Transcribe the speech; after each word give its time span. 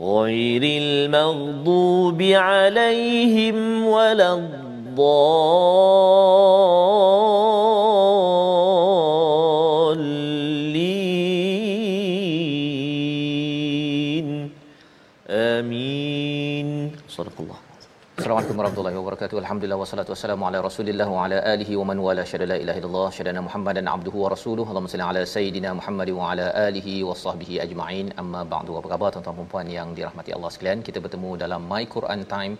غير 0.00 0.62
المغضوب 0.64 2.22
عليهم 2.22 3.86
ولا 3.86 4.34
الضالين. 4.34 4.58
آمين. 15.30 16.90
صدق 17.08 17.36
الله. 17.40 17.57
Assalamualaikum 18.28 18.58
warahmatullahi 18.60 18.96
wabarakatuh. 19.00 19.36
Alhamdulillah 19.40 19.76
wassalatu 19.82 20.10
wassalamu 20.12 20.44
ala 20.46 20.58
Rasulillah 20.66 21.06
wa 21.12 21.20
ala 21.26 21.36
alihi 21.52 21.76
wa 21.80 21.84
man 21.90 21.98
wala 22.06 22.24
syada 22.30 22.46
la 22.50 22.56
ilaha 22.62 22.78
illallah 22.80 23.06
syadana 23.18 23.40
Muhammadan 23.46 23.86
abduhu 23.92 24.18
wa 24.24 24.28
rasuluhu. 24.34 24.68
Allahumma 24.72 24.92
salli 24.92 25.06
ala 25.10 25.22
sayidina 25.34 25.70
Muhammad 25.78 26.10
wa 26.18 26.26
ala 26.32 26.46
alihi 26.64 26.94
wa 27.08 27.14
sahbihi 27.22 27.54
ajma'in. 27.64 28.08
Amma 28.22 28.42
ba'du. 28.54 28.74
Apa 28.80 28.88
khabar 28.92 29.08
tuan-tuan 29.14 29.38
dan 29.38 29.48
puan 29.52 29.70
yang 29.76 29.94
dirahmati 29.98 30.34
Allah 30.36 30.50
sekalian? 30.56 30.82
Kita 30.88 31.00
bertemu 31.06 31.30
dalam 31.44 31.64
My 31.70 31.80
Quran 31.94 32.22
Time 32.34 32.54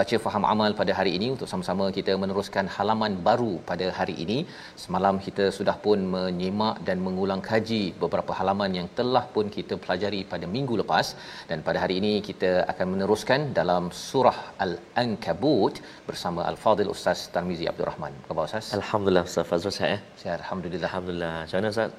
baca 0.00 0.18
faham 0.24 0.46
amal 0.54 0.74
pada 0.80 0.92
hari 0.98 1.12
ini 1.18 1.28
untuk 1.36 1.50
sama-sama 1.52 1.86
kita 1.98 2.18
meneruskan 2.24 2.66
halaman 2.78 3.14
baru 3.28 3.52
pada 3.70 3.88
hari 4.00 4.16
ini. 4.26 4.40
Semalam 4.86 5.22
kita 5.28 5.46
sudah 5.58 5.76
pun 5.86 6.02
menyimak 6.16 6.82
dan 6.90 6.98
mengulang 7.06 7.44
kaji 7.50 7.82
beberapa 8.02 8.34
halaman 8.40 8.72
yang 8.80 8.90
telah 8.98 9.24
pun 9.36 9.46
kita 9.58 9.76
pelajari 9.86 10.22
pada 10.34 10.48
minggu 10.56 10.82
lepas 10.82 11.14
dan 11.52 11.60
pada 11.70 11.78
hari 11.86 11.96
ini 12.02 12.12
kita 12.30 12.52
akan 12.74 12.86
meneruskan 12.96 13.40
dalam 13.60 13.84
surah 14.08 14.38
Al 14.66 14.74
Ankabut 15.12 15.74
bersama 16.08 16.40
Al-Fadil 16.52 16.90
Ustaz 16.94 17.20
Tarmizi 17.34 17.66
Abdul 17.72 17.88
Rahman. 17.90 18.12
Apa 18.22 18.28
khabar 18.30 18.44
Ustaz? 18.50 18.66
Alhamdulillah 18.78 19.24
Ustaz 19.30 19.46
Fazrul 19.50 19.76
saya. 19.80 19.96
Sihat 20.20 20.38
Alhamdulillah. 20.44 20.88
Alhamdulillah. 20.90 21.34
Macam 21.42 21.58
mana 21.60 21.70
Ustaz? 21.74 21.92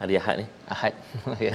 Hari 0.00 0.14
Ahad 0.20 0.36
ni? 0.40 0.46
Ahad. 0.74 0.94
Ya. 1.46 1.54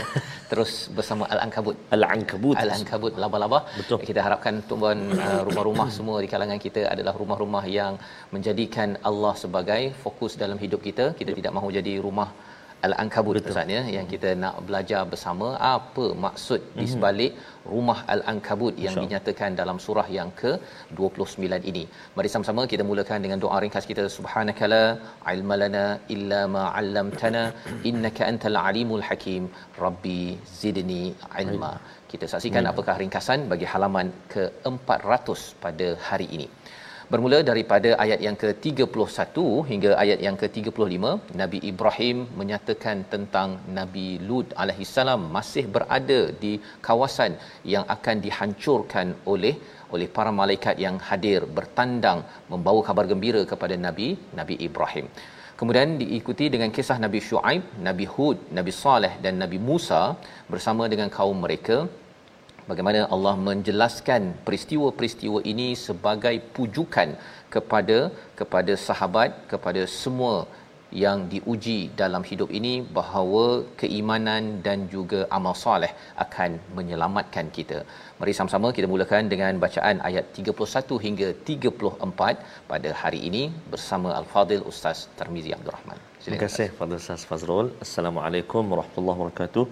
Terus 0.52 0.72
bersama 0.98 1.24
Al-Ankabut. 1.34 1.76
Al-Ankabut. 1.96 2.56
Al-Ankabut 2.64 3.14
laba-laba. 3.24 3.60
Betul. 3.80 4.00
Kita 4.10 4.22
harapkan 4.28 4.56
tuan 4.70 5.00
uh, 5.26 5.42
rumah-rumah 5.48 5.88
semua 5.98 6.18
di 6.24 6.30
kalangan 6.34 6.60
kita 6.66 6.84
adalah 6.94 7.14
rumah-rumah 7.22 7.64
yang 7.80 7.94
menjadikan 8.36 8.96
Allah 9.10 9.34
sebagai 9.44 9.82
fokus 10.04 10.36
dalam 10.44 10.58
hidup 10.64 10.82
kita. 10.88 11.08
Kita 11.20 11.34
tidak 11.40 11.52
mahu 11.58 11.70
jadi 11.80 11.96
rumah 12.08 12.30
Al-Ankabut 12.88 13.38
Ustaz 13.40 13.72
ya 13.76 13.82
yang 13.96 14.06
kita 14.12 14.30
nak 14.44 14.56
belajar 14.68 15.02
bersama 15.12 15.48
apa 15.74 16.06
maksud 16.26 16.62
di 16.80 16.86
sebalik 16.94 17.32
rumah 17.72 17.98
Al-Ankabut 18.14 18.74
yang 18.74 18.94
InsyaAllah. 18.94 19.04
dinyatakan 19.04 19.58
dalam 19.62 19.78
surah 19.86 20.08
yang 20.18 20.30
ke-29 20.42 21.60
ini. 21.72 21.84
Mari 22.18 22.30
sama-sama 22.34 22.64
kita 22.74 22.86
mulakan 22.90 23.20
dengan 23.26 23.42
doa 23.46 23.58
ringkas 23.64 23.88
kita 23.92 24.06
subhanakala 24.18 24.84
ilmalana 25.34 25.86
illa 26.16 26.42
ma 26.56 26.64
'allamtana 26.76 27.44
innaka 27.92 28.24
antal 28.32 28.60
alimul 28.68 29.06
hakim 29.10 29.46
rabbi 29.86 30.22
zidni 30.62 31.04
ilma. 31.44 31.74
Kita 32.12 32.26
saksikan 32.32 32.66
apakah 32.72 32.96
ringkasan 33.02 33.40
bagi 33.52 33.68
halaman 33.74 34.08
ke-400 34.34 35.42
pada 35.66 35.90
hari 36.08 36.28
ini. 36.38 36.48
Bermula 37.14 37.38
daripada 37.48 37.90
ayat 38.04 38.20
yang 38.26 38.36
ke-31 38.42 39.36
hingga 39.70 39.92
ayat 40.02 40.20
yang 40.26 40.36
ke-35, 40.42 41.06
Nabi 41.42 41.60
Ibrahim 41.70 42.18
menyatakan 42.40 42.98
tentang 43.14 43.50
Nabi 43.78 44.22
Lut 44.28 44.54
alaihissalam 44.64 45.22
masih 45.36 45.64
berada 45.76 46.20
di 46.44 46.52
kawasan 46.88 47.34
yang 47.74 47.86
akan 47.96 48.16
dihancurkan 48.26 49.08
oleh 49.34 49.56
oleh 49.96 50.08
para 50.18 50.32
malaikat 50.42 50.78
yang 50.86 50.98
hadir 51.08 51.50
bertandang 51.58 52.22
membawa 52.52 52.84
kabar 52.90 53.06
gembira 53.12 53.42
kepada 53.54 53.78
Nabi 53.88 54.10
Nabi 54.42 54.58
Ibrahim. 54.68 55.08
Kemudian 55.62 55.98
diikuti 56.02 56.46
dengan 56.54 56.70
kisah 56.76 56.98
Nabi 57.06 57.22
Shu'aib, 57.30 57.64
Nabi 57.88 58.06
Hud, 58.14 58.38
Nabi 58.60 58.74
Saleh 58.84 59.14
dan 59.26 59.42
Nabi 59.44 59.58
Musa 59.70 60.04
bersama 60.54 60.86
dengan 60.94 61.10
kaum 61.18 61.40
mereka 61.46 61.80
bagaimana 62.72 63.02
Allah 63.16 63.36
menjelaskan 63.50 64.24
peristiwa-peristiwa 64.48 65.40
ini 65.52 65.68
sebagai 65.88 66.36
pujukan 66.58 67.12
kepada 67.56 68.00
kepada 68.40 68.74
sahabat 68.88 69.32
kepada 69.52 69.84
semua 70.02 70.36
yang 71.04 71.20
diuji 71.34 71.80
dalam 72.02 72.24
hidup 72.30 72.50
ini 72.60 72.74
bahawa 72.98 73.44
keimanan 73.82 74.44
dan 74.66 74.80
juga 74.94 75.20
amal 75.38 75.56
soleh 75.64 75.92
akan 76.24 76.58
menyelamatkan 76.78 77.48
kita. 77.58 77.80
Mari 78.20 78.34
sama-sama 78.40 78.74
kita 78.78 78.90
mulakan 78.94 79.30
dengan 79.34 79.62
bacaan 79.66 80.02
ayat 80.10 80.26
31 80.38 80.98
hingga 81.06 81.30
34 81.52 82.68
pada 82.72 82.90
hari 83.02 83.22
ini 83.30 83.44
bersama 83.74 84.12
Al-Fadil 84.20 84.66
Ustaz 84.72 85.08
Tarmizi 85.20 85.54
Abdul 85.58 85.76
Rahman. 85.78 86.00
Terima 86.24 86.42
kasih 86.46 86.70
Fadil 86.80 87.00
Ustaz 87.04 87.24
Fazrul. 87.32 87.70
Assalamualaikum 87.88 88.64
warahmatullahi 88.74 89.20
wabarakatuh. 89.22 89.66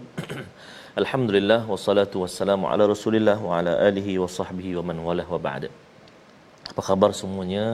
Alhamdulillah 1.02 1.62
wassalatu 1.72 2.26
wassalamu 2.26 2.66
ala 2.74 2.84
Rasulillah 2.92 3.38
wa 3.48 3.52
ala 3.58 3.74
alihi 3.88 4.18
wa 4.22 4.26
sahbihi 4.38 4.72
wa 4.78 4.84
man 4.90 4.98
walah 5.08 5.28
wa 5.34 5.38
ba'da. 5.48 5.70
Apa 6.72 6.82
khabar 6.88 7.10
semuanya? 7.20 7.66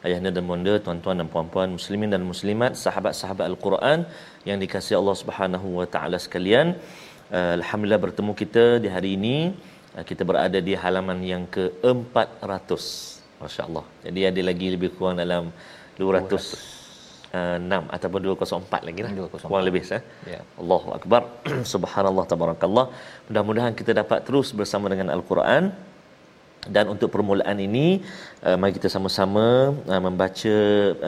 Ayahanda 0.00 0.30
dan 0.36 0.44
bonda, 0.50 0.74
tuan-tuan 0.84 1.20
dan 1.20 1.28
puan-puan 1.32 1.68
muslimin 1.76 2.08
dan 2.14 2.24
muslimat, 2.30 2.72
sahabat-sahabat 2.84 3.44
Al-Quran 3.52 4.08
yang 4.48 4.56
dikasihi 4.64 4.96
Allah 5.00 5.16
Subhanahu 5.20 5.68
wa 5.78 5.86
taala 5.94 6.16
sekalian. 6.16 6.80
Uh, 7.28 7.60
Alhamdulillah 7.60 8.00
bertemu 8.08 8.32
kita 8.42 8.64
di 8.80 8.88
hari 8.88 9.20
ini. 9.20 9.36
Uh, 9.92 10.04
kita 10.10 10.24
berada 10.24 10.56
di 10.56 10.72
halaman 10.72 11.20
yang 11.32 11.44
ke-400. 11.56 12.82
Masya-Allah. 13.42 13.84
Jadi 14.08 14.20
ada 14.32 14.40
lagi 14.48 14.68
lebih 14.72 14.96
kurang 14.96 15.20
dalam 15.20 15.52
200 16.00 16.81
Uh, 17.38 17.56
6 17.56 17.96
ataupun 17.96 18.20
204 18.28 18.86
lagi 18.86 19.00
lah 19.04 19.10
204. 19.18 19.48
kurang 19.50 19.66
lebih. 19.68 19.82
Ya. 20.32 20.40
Allahu 20.62 20.88
akbar. 20.96 21.22
Subhanallah 21.72 22.24
tabarakallah. 22.32 22.86
Mudah-mudahan 23.28 23.72
kita 23.78 23.92
dapat 24.00 24.20
terus 24.28 24.48
bersama 24.58 24.92
dengan 24.92 25.08
Al-Quran 25.16 25.72
dan 26.74 26.84
untuk 26.94 27.08
permulaan 27.14 27.58
ini 27.68 27.86
uh, 28.46 28.56
mari 28.60 28.72
kita 28.78 28.88
sama-sama 28.96 29.74
uh, 29.92 30.02
membaca 30.06 30.56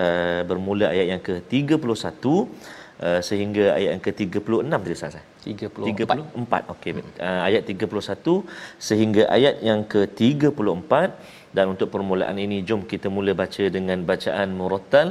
uh, 0.04 0.40
bermula 0.50 0.86
ayat 0.94 1.06
yang 1.12 1.22
ke-31 1.28 2.24
uh, 2.26 3.20
sehingga 3.28 3.64
ayat 3.76 3.90
yang 3.94 4.02
ke-36 4.06 4.66
tadi 4.82 4.96
Ustaz. 4.98 5.18
eh? 5.20 5.24
34. 5.44 5.94
34 6.40 6.72
okey 6.74 6.92
uh, 6.96 7.40
ayat 7.48 7.62
31 7.70 8.88
sehingga 8.88 9.22
ayat 9.36 9.54
yang 9.68 9.80
ke-34 9.92 10.92
dan 11.56 11.64
untuk 11.70 11.88
permulaan 11.94 12.36
ini 12.46 12.58
jom 12.68 12.82
kita 12.92 13.08
mula 13.16 13.32
baca 13.42 13.64
dengan 13.76 13.98
bacaan 14.10 14.50
murattal 14.58 15.08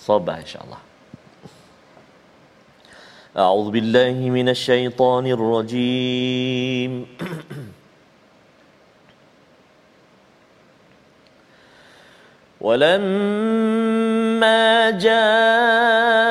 صوبها 0.00 0.40
إن 0.40 0.46
شاء 0.46 0.64
الله. 0.64 0.78
أعوذ 3.36 3.70
بالله 3.70 4.30
من 4.30 4.48
الشيطان 4.48 5.26
الرجيم. 5.26 7.06
ولما 12.60 13.20
جاء 14.90 16.29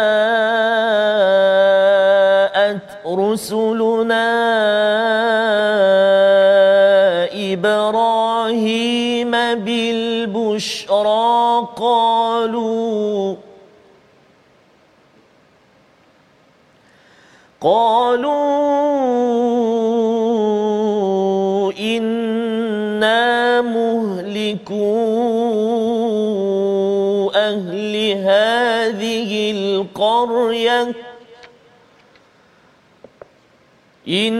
قالوا 17.62 18.30
إنا 21.80 23.62
مهلكو 23.62 25.00
أهل 27.36 27.96
هذه 28.24 29.52
القرية 29.52 30.88
إن 34.08 34.40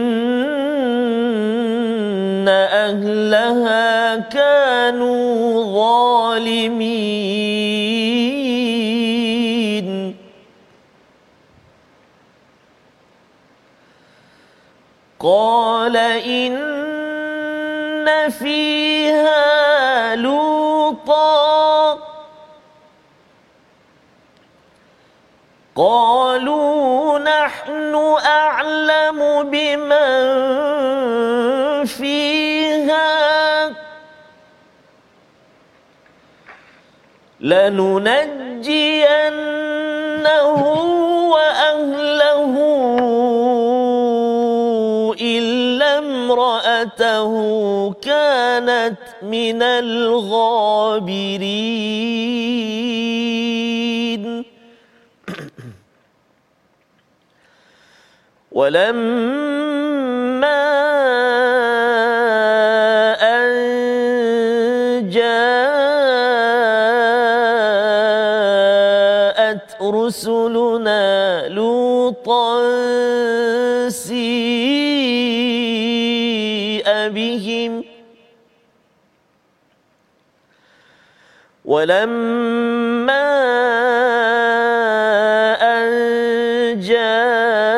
أهلها 2.48 4.16
كانوا 4.16 5.64
ظالمين 5.74 6.80
قال 15.20 15.96
إن 15.96 16.60
فيها 18.30 20.16
لوطا. 20.16 21.98
قالوا 25.76 27.18
نحن 27.18 27.94
أعلم 28.26 29.50
بمن 29.50 30.00
فيها. 31.84 33.20
لننجينه 37.40 38.50
امرأته 47.20 47.92
كانت 48.02 48.96
من 49.22 49.62
الغابرين. 49.62 50.30
ولما 58.52 59.39
ولما 81.70 83.30
أن 85.62 85.86
جاءت 86.80 87.70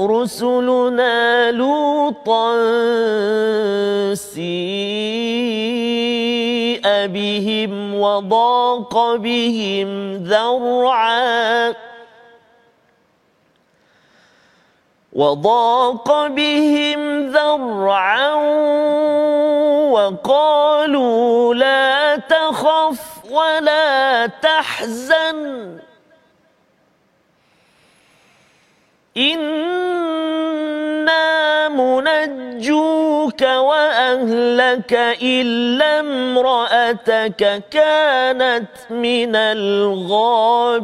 رسلنا 0.00 1.50
لوطا 1.50 2.46
سيء 4.14 4.46
بهم 7.06 7.94
وضاق 8.00 9.14
بهم 9.16 10.16
ذرعا 10.16 11.74
وضاق 15.12 16.26
بهم 16.26 17.26
ذرعا 17.30 18.15
وقالوا 20.06 21.54
لا 21.54 22.16
تخف 22.16 23.24
ولا 23.30 24.26
تحزن. 24.26 25.78
إنا 29.16 29.68
منجوك 31.68 33.42
وأهلك 33.42 34.92
إلا 35.22 36.00
امرأتك 36.00 37.62
كانت 37.70 38.68
من 38.90 39.36
الغابرين. 39.36 40.76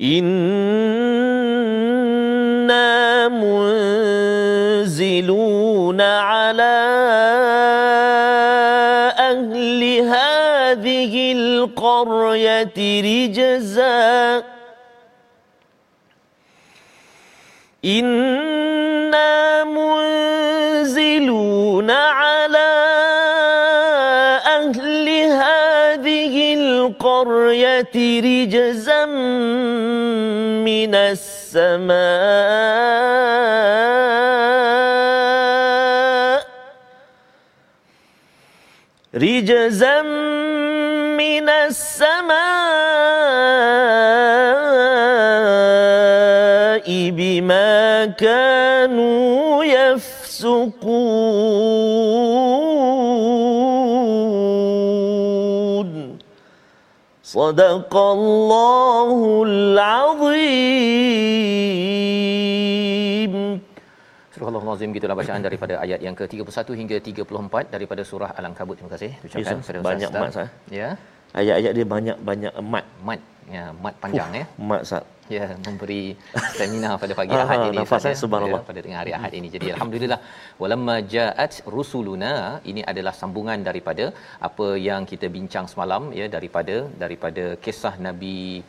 إنا 0.00 1.58
منزلون 4.78 5.20
على 6.00 6.78
أهل 9.18 9.82
هذه 10.00 11.32
القرية 11.32 12.74
رجزا 13.00 14.42
إنا 17.84 18.47
القرية 27.58 28.20
رجزا 28.20 29.06
من 30.62 30.94
السماء. 30.94 31.98
رجزا 39.14 40.02
من 41.18 41.48
السماء 41.48 42.38
بما 47.10 48.06
كانوا 48.06 49.64
يفسقون. 49.64 50.77
صدق 57.27 57.93
الله 57.95 59.09
العظيم 62.33 63.33
Surah 64.33 64.49
Al-Azim 64.49 64.89
gitulah 64.97 65.13
bacaan 65.13 65.45
daripada 65.45 65.77
ayat 65.77 66.01
yang 66.01 66.15
ke-31 66.17 66.65
hingga 66.73 66.97
34 66.97 67.69
daripada 67.69 68.01
surah 68.01 68.33
Al-Ankabut. 68.33 68.75
Terima 68.81 68.91
kasih 68.97 69.11
ucapkan 69.21 69.55
Yes, 69.61 69.61
kepada 69.61 69.79
banyak 69.85 70.09
Ustaz. 70.09 70.21
mat, 70.25 70.31
Sah. 70.33 70.49
Ya. 70.73 70.89
Ayat-ayat 71.34 71.72
dia 71.76 71.86
banyak-banyak 71.94 72.52
mat. 72.72 72.86
Mat. 73.04 73.20
Ya, 73.48 73.64
mat 73.84 73.94
panjang 74.02 74.30
ya. 74.40 74.44
Mat 74.70 74.82
sat. 74.90 75.04
Ya, 75.28 75.46
memberi 75.64 76.16
stamina 76.52 76.90
pada 77.00 77.12
pagi 77.18 77.32
Ah, 77.36 77.44
Ahad 77.44 77.58
ini 77.68 77.76
nafas, 77.78 78.00
Ustaz, 78.00 78.16
eh, 78.16 78.20
subhanallah. 78.22 78.60
Ya, 78.64 78.68
pada 78.68 78.80
tengah 78.84 78.98
hari 79.00 79.12
Ahad 79.18 79.32
ini. 79.38 79.48
Jadi 79.54 79.66
alhamdulillah 79.74 80.20
walamma 80.60 80.96
jaat 81.14 81.52
rusuluna 81.76 82.32
ini 82.70 82.80
adalah 82.92 83.12
sambungan 83.20 83.60
daripada 83.68 84.04
apa 84.48 84.68
yang 84.88 85.04
kita 85.10 85.28
bincang 85.36 85.68
semalam 85.72 86.08
ya 86.20 86.28
daripada 86.36 86.76
daripada 87.02 87.44
kisah 87.64 87.94
Nabi 88.06 88.64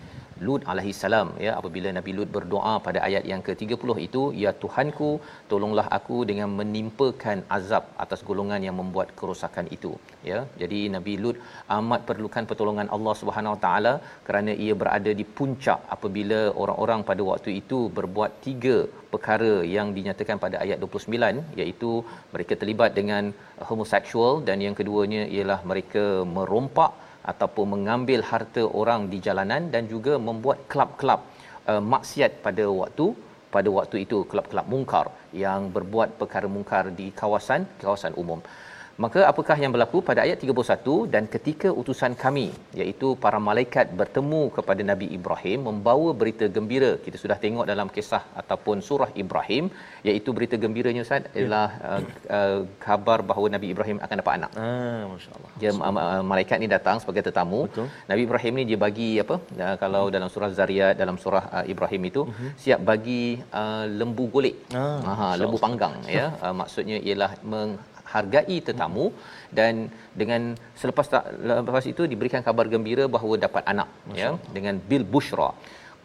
Lut 0.48 0.62
alaihi 0.72 0.93
salam 1.01 1.29
ya 1.46 1.51
apabila 1.60 1.89
Nabi 1.98 2.12
Lut 2.17 2.29
berdoa 2.36 2.74
pada 2.86 3.00
ayat 3.08 3.24
yang 3.31 3.41
ke-30 3.48 3.96
itu 4.08 4.22
ya 4.43 4.51
Tuhanku 4.63 5.10
tolonglah 5.51 5.86
aku 5.98 6.17
dengan 6.29 6.50
menimpakan 6.60 7.39
azab 7.58 7.84
atas 8.03 8.22
golongan 8.29 8.62
yang 8.67 8.75
membuat 8.81 9.10
kerosakan 9.19 9.67
itu. 9.77 9.91
Ya 10.29 10.39
jadi 10.62 10.79
Nabi 10.96 11.15
Lut 11.24 11.39
amat 11.77 12.03
perlukan 12.10 12.48
pertolongan 12.51 12.89
Allah 12.98 13.15
Subhanahu 13.22 13.55
Wa 13.55 13.62
taala 13.65 13.93
kerana 14.29 14.53
ia 14.65 14.75
berada 14.84 15.13
di 15.22 15.27
puncak 15.39 15.81
apabila 15.98 16.39
orang-orang 16.63 17.03
pada 17.12 17.24
waktu 17.31 17.51
itu 17.62 17.81
berbuat 18.00 18.31
tiga 18.48 18.77
perkara 19.13 19.51
yang 19.75 19.88
dinyatakan 19.98 20.38
pada 20.46 20.58
ayat 20.63 20.77
29 20.86 21.60
iaitu 21.62 21.91
mereka 22.34 22.53
terlibat 22.62 22.91
dengan 23.00 23.24
homoseksual 23.69 24.34
dan 24.48 24.58
yang 24.65 24.75
keduanya 24.79 25.24
ialah 25.36 25.60
mereka 25.72 26.03
merompak 26.36 26.91
ataupun 27.31 27.65
mengambil 27.75 28.21
harta 28.23 28.63
orang 28.63 29.11
di 29.11 29.17
jalanan 29.19 29.67
dan 29.73 29.88
juga 29.93 30.15
membuat 30.15 30.65
kelab-kelab 30.71 31.21
uh, 31.71 31.83
maksiat 31.93 32.39
pada 32.45 32.65
waktu 32.81 33.05
pada 33.49 33.69
waktu 33.73 34.05
itu 34.05 34.17
kelab-kelab 34.29 34.65
mungkar 34.69 35.05
yang 35.33 35.73
berbuat 35.73 36.21
perkara 36.21 36.47
mungkar 36.47 36.93
di 36.93 37.09
kawasan 37.11 37.65
kawasan 37.81 38.13
umum. 38.13 38.39
Maka 39.03 39.19
apakah 39.31 39.55
yang 39.63 39.71
berlaku 39.75 39.97
pada 40.07 40.21
ayat 40.25 40.37
31 40.43 41.11
dan 41.13 41.23
ketika 41.33 41.69
utusan 41.81 42.13
kami 42.23 42.47
iaitu 42.79 43.09
para 43.23 43.37
malaikat 43.49 43.87
bertemu 43.99 44.41
kepada 44.57 44.81
Nabi 44.89 45.07
Ibrahim 45.17 45.59
membawa 45.69 46.09
berita 46.21 46.45
gembira. 46.55 46.91
Kita 47.05 47.17
sudah 47.21 47.37
tengok 47.43 47.65
dalam 47.71 47.87
kisah 47.95 48.23
ataupun 48.41 48.83
surah 48.87 49.09
Ibrahim 49.23 49.65
iaitu 50.09 50.29
berita 50.37 50.57
gembiranya 50.63 51.03
Ustaz 51.07 51.23
Ya. 51.29 51.39
ialah 51.41 51.69
uh, 51.89 52.01
uh, 52.37 52.59
khabar 52.85 53.19
bahawa 53.29 53.47
Nabi 53.55 53.67
Ibrahim 53.73 53.97
akan 54.05 54.15
dapat 54.21 54.33
anak. 54.39 54.51
Ah, 54.65 55.01
masya-Allah. 55.11 55.51
Dia 55.61 55.71
ma- 55.79 55.93
ma- 55.97 56.25
malaikat 56.31 56.57
ni 56.63 56.67
datang 56.75 56.97
sebagai 57.03 57.23
tetamu. 57.27 57.61
Betul. 57.67 57.87
Nabi 58.11 58.21
Ibrahim 58.27 58.53
ni 58.59 58.63
dia 58.71 58.79
bagi 58.85 59.09
apa? 59.23 59.35
Uh, 59.63 59.75
kalau 59.83 60.03
dalam 60.15 60.29
surah 60.33 60.51
Zariyat 60.59 60.93
dalam 61.03 61.17
surah 61.23 61.43
uh, 61.55 61.65
Ibrahim 61.73 62.03
itu 62.11 62.23
uh-huh. 62.27 62.51
siap 62.63 62.81
bagi 62.91 63.23
uh, 63.61 63.85
lembu 64.01 64.27
golek. 64.35 64.57
Ah, 64.83 65.11
Aha, 65.13 65.29
lembu 65.43 65.59
panggang 65.65 65.95
ya. 66.19 66.27
Uh, 66.43 66.55
maksudnya 66.61 66.99
ialah 67.09 67.31
menghargai 68.09 68.57
tetamu 68.67 69.05
dan 69.57 69.73
dengan 70.21 70.41
selepas 70.81 71.05
tak, 71.13 71.25
lepas 71.67 71.85
itu 71.93 72.03
diberikan 72.11 72.41
kabar 72.47 72.65
gembira 72.73 73.05
bahawa 73.15 73.35
dapat 73.45 73.63
anak 73.73 73.89
ya 74.21 74.31
dengan 74.55 74.75
bil 74.89 75.05
bushra. 75.13 75.51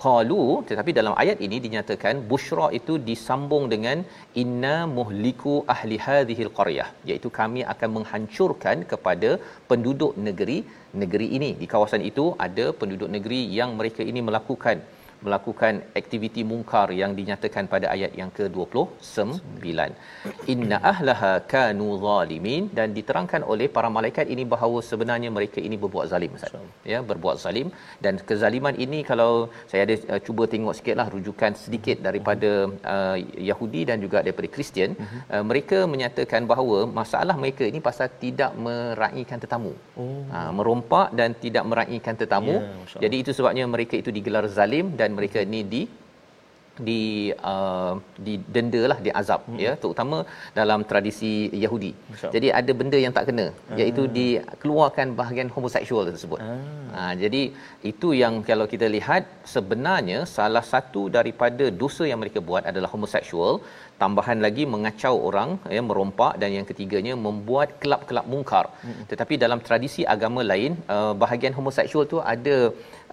Qalu 0.04 0.44
tetapi 0.68 0.90
dalam 0.98 1.14
ayat 1.22 1.38
ini 1.46 1.56
dinyatakan 1.64 2.14
bushra 2.30 2.66
itu 2.78 2.94
disambung 3.08 3.64
dengan 3.72 3.98
inna 4.42 4.74
muhliku 4.96 5.54
ahli 5.74 5.96
hadhil 6.06 6.50
qaryah 6.58 6.88
iaitu 7.08 7.28
kami 7.38 7.60
akan 7.72 7.90
menghancurkan 7.96 8.78
kepada 8.92 9.30
penduduk 9.70 10.12
negeri 10.26 10.58
negeri 11.02 11.28
ini. 11.38 11.50
Di 11.62 11.68
kawasan 11.74 12.04
itu 12.10 12.26
ada 12.46 12.66
penduduk 12.80 13.10
negeri 13.16 13.40
yang 13.58 13.72
mereka 13.80 14.02
ini 14.10 14.22
melakukan 14.28 14.78
melakukan 15.26 15.74
aktiviti 16.00 16.42
mungkar 16.50 16.88
yang 17.00 17.12
dinyatakan 17.18 17.64
pada 17.72 17.86
ayat 17.94 18.12
yang 18.20 18.30
ke-29. 18.38 19.66
Inna 20.52 20.78
ahlaha 20.92 21.32
kanu 21.52 21.88
zalimin. 22.04 22.62
Dan 22.78 22.96
diterangkan 22.98 23.42
oleh 23.52 23.68
para 23.76 23.88
malaikat 23.96 24.26
ini 24.34 24.44
bahawa 24.54 24.78
sebenarnya 24.90 25.30
mereka 25.36 25.58
ini 25.68 25.76
berbuat 25.84 26.06
zalim 26.12 26.32
Ustaz. 26.38 26.54
Ya 26.92 27.00
berbuat 27.10 27.38
zalim. 27.44 27.70
Dan 28.04 28.20
kezaliman 28.30 28.74
ini 28.86 29.00
kalau 29.10 29.30
saya 29.70 29.82
ada 29.86 29.96
uh, 30.12 30.20
cuba 30.26 30.44
tengok 30.54 30.76
sikitlah 30.78 31.08
rujukan 31.14 31.52
sedikit 31.64 31.98
daripada 32.08 32.50
uh, 32.94 33.16
Yahudi 33.50 33.82
dan 33.90 33.98
juga 34.04 34.24
daripada 34.26 34.48
Kristian. 34.56 34.92
Uh, 35.34 35.44
mereka 35.50 35.78
menyatakan 35.94 36.42
bahawa 36.52 36.78
masalah 37.00 37.36
mereka 37.44 37.64
ini 37.72 37.80
pasal 37.88 38.08
tidak 38.24 38.52
meraihkan 38.66 39.38
tetamu. 39.44 39.74
Oh. 40.00 40.24
uh, 40.36 40.50
merompak 40.58 41.08
dan 41.18 41.30
tidak 41.44 41.64
meraihkan 41.70 42.14
tetamu. 42.22 42.54
Ya, 42.56 42.60
Masya 42.60 42.96
Allah. 42.96 43.02
jadi 43.04 43.16
itu 43.22 43.30
sebabnya 43.36 43.64
mereka 43.74 43.94
itu 44.02 44.10
digelar 44.16 44.44
zalim 44.58 44.86
dan 45.00 45.10
mereka 45.18 45.38
ini 45.48 45.60
di 45.74 45.82
di 46.88 47.30
uh, 47.50 47.94
didenda 48.26 48.80
lah 48.90 48.98
diazab 49.06 49.40
hmm. 49.46 49.58
ya 49.64 49.72
terutama 49.82 50.18
dalam 50.58 50.80
tradisi 50.90 51.32
Yahudi. 51.64 51.92
Masya 51.94 52.24
Allah. 52.26 52.34
Jadi 52.36 52.48
ada 52.60 52.72
benda 52.80 52.98
yang 53.04 53.14
tak 53.16 53.26
kena 53.28 53.46
iaitu 53.80 54.02
dikeluarkan 54.18 55.14
bahagian 55.20 55.50
homoseksual 55.56 56.04
tersebut. 56.10 56.40
Ah. 56.42 56.58
Ha, 56.96 57.00
jadi 57.22 57.42
itu 57.90 58.10
yang 58.22 58.34
kalau 58.48 58.66
kita 58.72 58.88
lihat 58.96 59.24
sebenarnya 59.54 60.18
salah 60.36 60.64
satu 60.72 61.04
daripada 61.18 61.66
dosa 61.82 62.06
yang 62.10 62.20
mereka 62.22 62.42
buat 62.50 62.66
adalah 62.72 62.90
homoseksual 62.94 63.54
tambahan 64.04 64.38
lagi 64.46 64.64
mengacau 64.74 65.14
orang 65.28 65.50
ya 65.76 65.82
merompak 65.88 66.32
dan 66.42 66.50
yang 66.56 66.66
ketiganya 66.70 67.14
membuat 67.26 67.68
kelab-kelab 67.82 68.26
mungkar. 68.32 68.64
Hmm. 68.86 69.04
Tetapi 69.10 69.34
dalam 69.44 69.60
tradisi 69.68 70.04
agama 70.14 70.42
lain 70.52 70.72
uh, 70.96 71.12
bahagian 71.22 71.56
homoseksual 71.58 72.04
tu 72.12 72.18
ada 72.34 72.56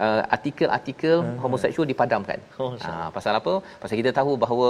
uh, 0.05 0.21
artikel-artikel 0.35 1.15
hmm. 1.23 1.37
homoseksual 1.43 1.87
dipadamkan. 1.93 2.39
Oh, 2.63 2.71
Ha, 2.85 2.91
pasal 3.15 3.33
apa? 3.39 3.53
Pasal 3.81 3.95
kita 4.01 4.11
tahu 4.19 4.31
bahawa 4.43 4.67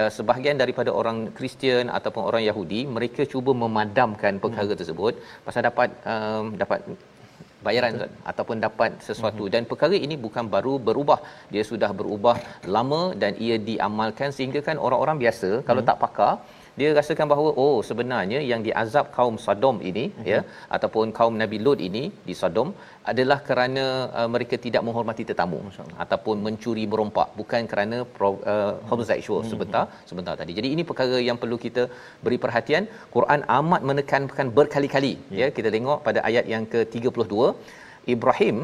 uh, 0.00 0.10
sebahagian 0.16 0.56
daripada 0.62 0.90
orang 1.00 1.18
Kristian 1.38 1.86
ataupun 1.98 2.22
orang 2.30 2.42
Yahudi 2.50 2.80
mereka 2.96 3.22
cuba 3.32 3.52
memadamkan 3.64 4.42
perkara 4.42 4.74
tersebut 4.80 5.14
pasal 5.46 5.62
dapat 5.68 5.88
um, 6.12 6.44
dapat 6.62 6.80
bayaran 7.66 7.98
Ustaz, 7.98 8.12
ataupun 8.30 8.56
dapat 8.66 8.90
sesuatu. 9.08 9.44
Dan 9.54 9.62
perkara 9.70 9.96
ini 10.06 10.16
bukan 10.26 10.46
baru 10.54 10.74
berubah. 10.88 11.18
Dia 11.54 11.64
sudah 11.70 11.90
berubah 12.00 12.36
lama 12.76 13.02
dan 13.22 13.32
ia 13.46 13.58
diamalkan 13.70 14.30
sehingga 14.36 14.62
kan 14.68 14.76
orang-orang 14.86 15.18
biasa 15.24 15.50
kalau 15.68 15.84
tak 15.90 15.98
pakar 16.04 16.34
dia 16.80 16.88
rasakan 16.98 17.26
bahawa 17.32 17.50
oh 17.62 17.78
sebenarnya 17.88 18.40
yang 18.50 18.60
diazab 18.66 19.06
kaum 19.16 19.36
Sodom 19.44 19.76
ini 19.90 20.04
uh-huh. 20.08 20.28
ya 20.32 20.40
ataupun 20.76 21.12
kaum 21.18 21.34
Nabi 21.42 21.58
Lut 21.64 21.80
ini 21.88 22.04
di 22.28 22.34
Sodom 22.40 22.68
adalah 23.12 23.38
kerana 23.48 23.84
uh, 24.18 24.28
mereka 24.34 24.56
tidak 24.66 24.82
menghormati 24.86 25.24
tetamu 25.30 25.60
ataupun 26.04 26.36
mencuri 26.46 26.84
merompak 26.92 27.28
bukan 27.40 27.62
kerana 27.72 27.98
pro, 28.16 28.30
uh, 28.54 28.72
homoseksual 28.90 29.40
uh-huh. 29.40 29.52
sebentar 29.52 29.84
sebentar 30.10 30.36
tadi. 30.40 30.54
Jadi 30.58 30.70
ini 30.76 30.84
perkara 30.90 31.18
yang 31.28 31.40
perlu 31.42 31.58
kita 31.66 31.84
beri 32.24 32.40
perhatian. 32.44 32.84
Quran 33.16 33.42
amat 33.58 33.82
menekankan 33.90 34.48
berkali-kali 34.58 35.14
yeah. 35.18 35.40
ya 35.40 35.56
kita 35.56 35.68
tengok 35.76 35.98
pada 36.08 36.20
ayat 36.28 36.46
yang 36.54 36.64
ke-32 36.72 37.34
Ibrahim 38.14 38.56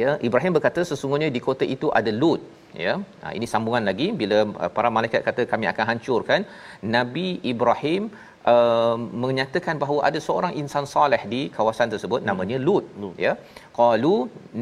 ya 0.00 0.10
Ibrahim 0.28 0.52
berkata 0.56 0.80
sesungguhnya 0.90 1.28
di 1.36 1.40
kota 1.48 1.64
itu 1.74 1.88
ada 2.00 2.12
Lut 2.22 2.40
ya. 2.84 2.94
Ha, 3.22 3.32
ini 3.38 3.46
sambungan 3.52 3.84
lagi 3.90 4.06
bila 4.20 4.38
uh, 4.44 4.70
para 4.76 4.88
malaikat 4.96 5.22
kata 5.28 5.42
kami 5.52 5.66
akan 5.72 5.84
hancurkan. 5.90 6.40
Nabi 6.96 7.26
Ibrahim 7.52 8.02
uh, 8.52 8.96
menyatakan 9.24 9.76
bahawa 9.82 10.00
ada 10.08 10.20
seorang 10.26 10.52
insan 10.62 10.86
soleh 10.94 11.22
di 11.32 11.40
kawasan 11.56 11.90
tersebut 11.94 12.20
hmm. 12.22 12.28
namanya 12.30 12.58
Lut, 12.66 12.86
Lut. 13.02 13.16
ya 13.26 13.32
qalu 13.78 14.14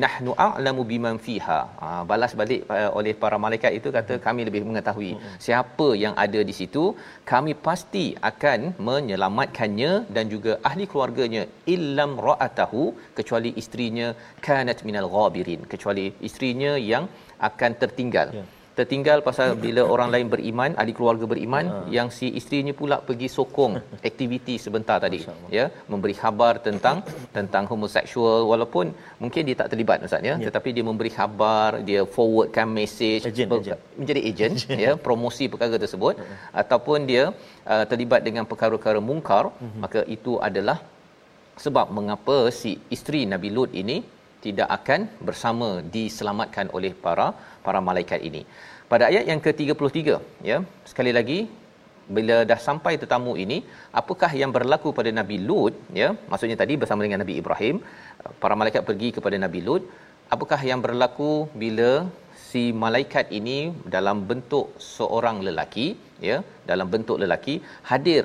nahnu 0.05 0.33
a'lamu 0.47 0.83
biman 0.91 1.17
fiha 1.27 1.61
ha, 1.83 1.89
balas 2.11 2.33
balik 2.41 2.63
uh, 2.77 2.91
oleh 2.99 3.15
para 3.23 3.37
malaikat 3.45 3.73
itu 3.79 3.91
kata 3.99 4.15
kami 4.27 4.43
lebih 4.49 4.63
mengetahui 4.69 5.13
hmm. 5.17 5.37
siapa 5.47 5.89
yang 6.05 6.15
ada 6.25 6.43
di 6.51 6.55
situ 6.61 6.85
kami 7.33 7.55
pasti 7.69 8.07
akan 8.31 8.61
menyelamatkannya 8.89 9.93
dan 10.17 10.27
juga 10.35 10.55
ahli 10.71 10.87
keluarganya 10.93 11.45
illam 11.77 12.13
ra'atahu 12.29 12.83
kecuali 13.21 13.53
isterinya 13.63 14.09
kanat 14.49 14.81
minal 14.89 15.09
ghabirin 15.17 15.63
kecuali 15.75 16.07
isterinya 16.29 16.75
yang 16.93 17.07
akan 17.51 17.73
tertinggal 17.85 18.29
Ya. 18.35 18.45
Tertinggal 18.79 19.19
pasal 19.27 19.49
bila 19.65 19.83
orang 19.95 20.09
lain 20.15 20.27
beriman 20.33 20.71
ahli 20.81 20.93
keluarga 20.99 21.27
beriman 21.33 21.65
Ha. 21.75 21.77
yang 21.97 22.09
si 22.17 22.27
isterinya 22.41 22.75
pula 22.81 22.97
pergi 23.09 23.29
sokong 23.37 23.75
aktiviti 24.09 24.55
sebentar 24.65 24.97
tadi 25.05 25.19
ya 25.59 25.65
memberi 25.93 26.15
khabar 26.23 26.55
tentang 26.67 26.97
tentang 27.37 27.65
homoseksual 27.73 28.41
walaupun 28.53 28.87
mungkin 29.23 29.43
dia 29.49 29.57
tak 29.61 29.69
terlibat 29.75 30.07
ustaz 30.09 30.27
ya 30.31 30.35
Ya. 30.35 30.47
tetapi 30.49 30.69
dia 30.77 30.85
memberi 30.91 31.11
khabar 31.19 31.71
dia 31.89 32.03
forwardkan 32.17 32.67
message 32.81 33.23
Agent, 33.31 33.51
ber- 33.53 33.63
agent. 33.65 33.81
menjadi 34.01 34.21
agent 34.31 34.55
ya 34.87 34.93
promosi 35.07 35.45
perkara 35.53 35.79
tersebut 35.85 36.15
ataupun 36.63 36.99
dia 37.11 37.25
uh, 37.73 37.85
terlibat 37.93 38.21
dengan 38.29 38.45
perkara-perkara 38.51 38.99
mungkar 39.11 39.45
maka 39.85 40.03
itu 40.17 40.35
adalah 40.49 40.79
sebab 41.65 41.87
mengapa 41.99 42.37
si 42.61 42.71
isteri 42.95 43.23
Nabi 43.33 43.49
Lut 43.57 43.71
ini 43.83 43.97
tidak 44.47 44.69
akan 44.79 45.01
bersama 45.29 45.69
diselamatkan 45.97 46.69
oleh 46.77 46.93
para 47.05 47.27
para 47.67 47.81
malaikat 47.89 48.21
ini. 48.29 48.43
Pada 48.93 49.05
ayat 49.11 49.25
yang 49.31 49.41
ke-33 49.45 49.99
ya, 50.51 50.59
sekali 50.91 51.13
lagi 51.19 51.39
bila 52.17 52.37
dah 52.51 52.59
sampai 52.69 52.93
tetamu 53.03 53.33
ini, 53.45 53.59
apakah 54.01 54.31
yang 54.41 54.51
berlaku 54.57 54.89
pada 54.99 55.11
Nabi 55.21 55.37
Lut 55.49 55.75
ya? 56.01 56.09
Maksudnya 56.31 56.57
tadi 56.63 56.75
bersama 56.83 57.01
dengan 57.07 57.21
Nabi 57.25 57.35
Ibrahim, 57.43 57.77
para 58.43 58.55
malaikat 58.61 58.83
pergi 58.91 59.09
kepada 59.17 59.39
Nabi 59.45 59.63
Lut. 59.69 59.85
Apakah 60.35 60.61
yang 60.71 60.81
berlaku 60.85 61.33
bila 61.63 61.91
si 62.49 62.63
malaikat 62.85 63.27
ini 63.39 63.59
dalam 63.95 64.19
bentuk 64.31 64.67
seorang 64.95 65.37
lelaki 65.47 65.87
ya, 66.29 66.37
dalam 66.71 66.89
bentuk 66.95 67.17
lelaki 67.23 67.55
hadir 67.91 68.25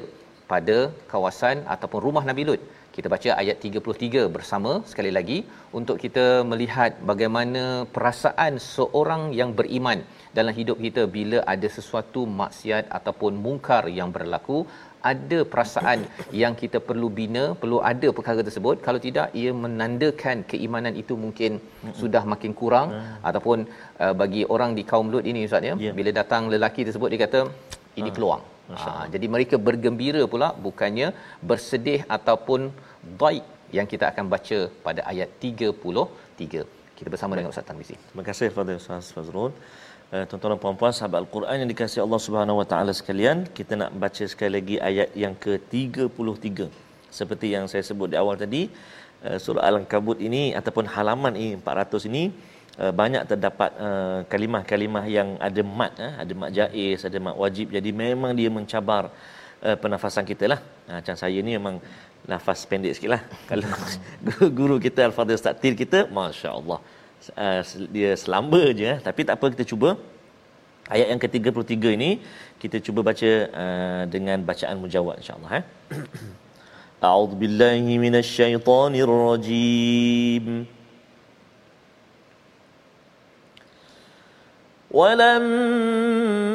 pada 0.52 0.78
kawasan 1.14 1.58
ataupun 1.74 2.00
rumah 2.08 2.24
Nabi 2.30 2.44
Lut. 2.50 2.62
Kita 3.00 3.10
baca 3.14 3.30
ayat 3.42 3.58
33 3.68 4.22
bersama 4.36 4.72
sekali 4.92 5.12
lagi 5.18 5.38
untuk 5.80 5.98
kita 6.04 6.26
melihat 6.52 6.92
bagaimana 7.10 7.64
perasaan 7.96 8.54
seorang 8.74 9.24
yang 9.40 9.52
beriman 9.60 10.00
dalam 10.38 10.54
hidup 10.58 10.78
kita 10.86 11.04
bila 11.16 11.38
ada 11.54 11.68
sesuatu 11.78 12.22
maksiat 12.42 12.92
ataupun 13.00 13.40
mungkar 13.46 13.84
yang 14.00 14.12
berlaku. 14.18 14.60
Ada 15.12 15.40
perasaan 15.52 16.00
yang 16.42 16.54
kita 16.62 16.78
perlu 16.88 17.08
bina 17.20 17.44
perlu 17.62 17.78
ada 17.92 18.08
perkara 18.18 18.44
tersebut. 18.48 18.84
Kalau 18.88 19.00
tidak 19.08 19.28
ia 19.42 19.52
menandakan 19.64 20.44
keimanan 20.52 20.96
itu 21.04 21.16
mungkin 21.24 21.52
sudah 22.02 22.24
makin 22.34 22.52
kurang 22.62 22.90
ataupun 23.30 23.60
uh, 24.04 24.14
bagi 24.24 24.44
orang 24.56 24.74
di 24.80 24.84
kaum 24.92 25.08
Lut 25.14 25.24
ini 25.34 25.48
ustaz 25.50 25.70
ya 25.72 25.76
Ya. 25.88 25.94
bila 26.00 26.12
datang 26.22 26.52
lelaki 26.56 26.84
tersebut 26.90 27.10
dia 27.16 27.22
kata 27.26 27.42
ini 28.04 28.12
peluang 28.18 28.44
Ha, 28.78 29.10
jadi 29.14 29.26
mereka 29.34 29.56
bergembira 29.68 30.24
pula 30.34 30.48
bukannya 30.66 31.08
bersedih 31.50 32.02
ataupun 32.16 32.70
baik 33.22 33.46
yang 33.78 33.88
kita 33.92 34.06
akan 34.12 34.26
baca 34.34 34.60
pada 34.86 35.02
ayat 35.12 35.30
33. 35.46 36.66
Kita 36.98 37.10
bersama 37.14 37.34
dengan 37.38 37.50
Ustaz 37.54 37.66
Tarmizi. 37.70 37.96
Terima 38.10 38.24
kasih 38.30 38.48
kepada 38.54 38.72
Ustaz 38.82 39.10
Fazrul. 39.16 39.52
Uh, 40.14 40.24
tuan-tuan 40.30 40.52
dan 40.54 40.60
puan-puan 40.62 40.94
sahabat 40.98 41.18
Al-Quran 41.24 41.56
yang 41.62 41.70
dikasihi 41.72 42.02
Allah 42.06 42.22
Subhanahu 42.26 42.60
Wa 42.62 42.68
Taala 42.72 42.94
sekalian, 43.00 43.38
kita 43.58 43.74
nak 43.82 43.92
baca 44.04 44.24
sekali 44.32 44.52
lagi 44.58 44.76
ayat 44.90 45.10
yang 45.24 45.34
ke-33. 45.44 46.66
Seperti 47.20 47.48
yang 47.56 47.66
saya 47.72 47.84
sebut 47.90 48.10
di 48.14 48.18
awal 48.22 48.38
tadi, 48.44 48.62
uh, 49.26 49.38
surah 49.44 49.66
Al-Ankabut 49.70 50.18
ini 50.28 50.44
ataupun 50.60 50.86
halaman 50.96 51.34
ini 51.42 51.52
400 51.62 52.10
ini 52.10 52.24
Eh, 52.80 52.96
banyak 52.96 53.28
terdapat 53.28 53.76
uh, 53.76 54.24
kalimah-kalimah 54.32 55.04
yang 55.16 55.36
ada 55.48 55.62
mat 55.80 55.92
uh, 56.00 56.14
ada 56.24 56.34
mat 56.42 56.50
jaiz 56.58 57.04
ada 57.04 57.20
mat 57.26 57.36
wajib. 57.36 57.68
Jadi 57.76 57.92
memang 57.92 58.32
dia 58.40 58.48
mencabar 58.58 59.04
uh, 59.68 59.76
pernafasan 59.82 60.24
kita 60.30 60.46
lah. 60.48 60.60
Uh, 60.88 60.96
macam 61.00 61.16
saya 61.22 61.40
ni 61.48 61.52
memang 61.60 61.76
nafas 62.24 62.64
pendek 62.70 62.94
sikit 62.96 63.12
lah. 63.16 63.22
Kalau 63.52 63.68
guru 64.60 64.76
kita 64.86 65.00
Al-Fadhil 65.10 65.36
Ustaz 65.36 65.60
Tir 65.60 65.76
kita 65.76 66.00
Masya 66.08 66.50
Allah 66.56 66.80
uh, 67.36 67.62
dia 67.92 68.16
selamba 68.24 68.64
je 68.72 68.88
uh. 68.88 68.96
tapi 69.08 69.28
tak 69.28 69.36
apa 69.36 69.46
kita 69.58 69.66
cuba. 69.76 69.90
Ayat 70.88 71.08
yang 71.12 71.20
ke-33 71.20 72.00
ini 72.00 72.24
kita 72.64 72.80
cuba 72.80 73.04
baca 73.12 73.32
uh, 73.64 74.04
dengan 74.08 74.40
bacaan 74.40 74.80
mujawab 74.80 75.20
insyaAllah 75.20 75.52
eh. 75.60 75.64
A'udzubillahi 77.12 77.92
minasyaitanirrajim 78.08 80.64
A'udhu 80.64 80.79
ولما 84.91 86.55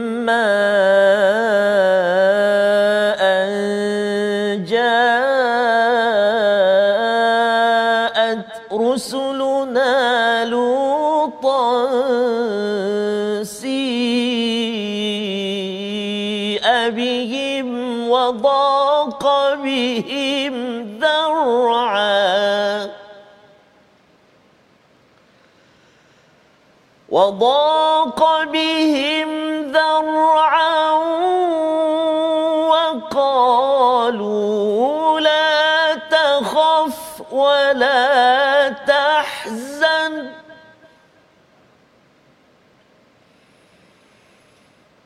وضاق 27.14 28.42
بهم 28.42 29.30
ذرعا 29.70 30.90
وقالوا 33.14 34.40
لا 35.20 35.94
تخف 35.94 37.32
ولا 37.32 38.68
تحزن. 38.68 40.32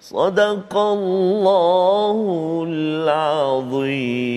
صدق 0.00 0.72
الله 0.76 2.18
العظيم 2.68 4.36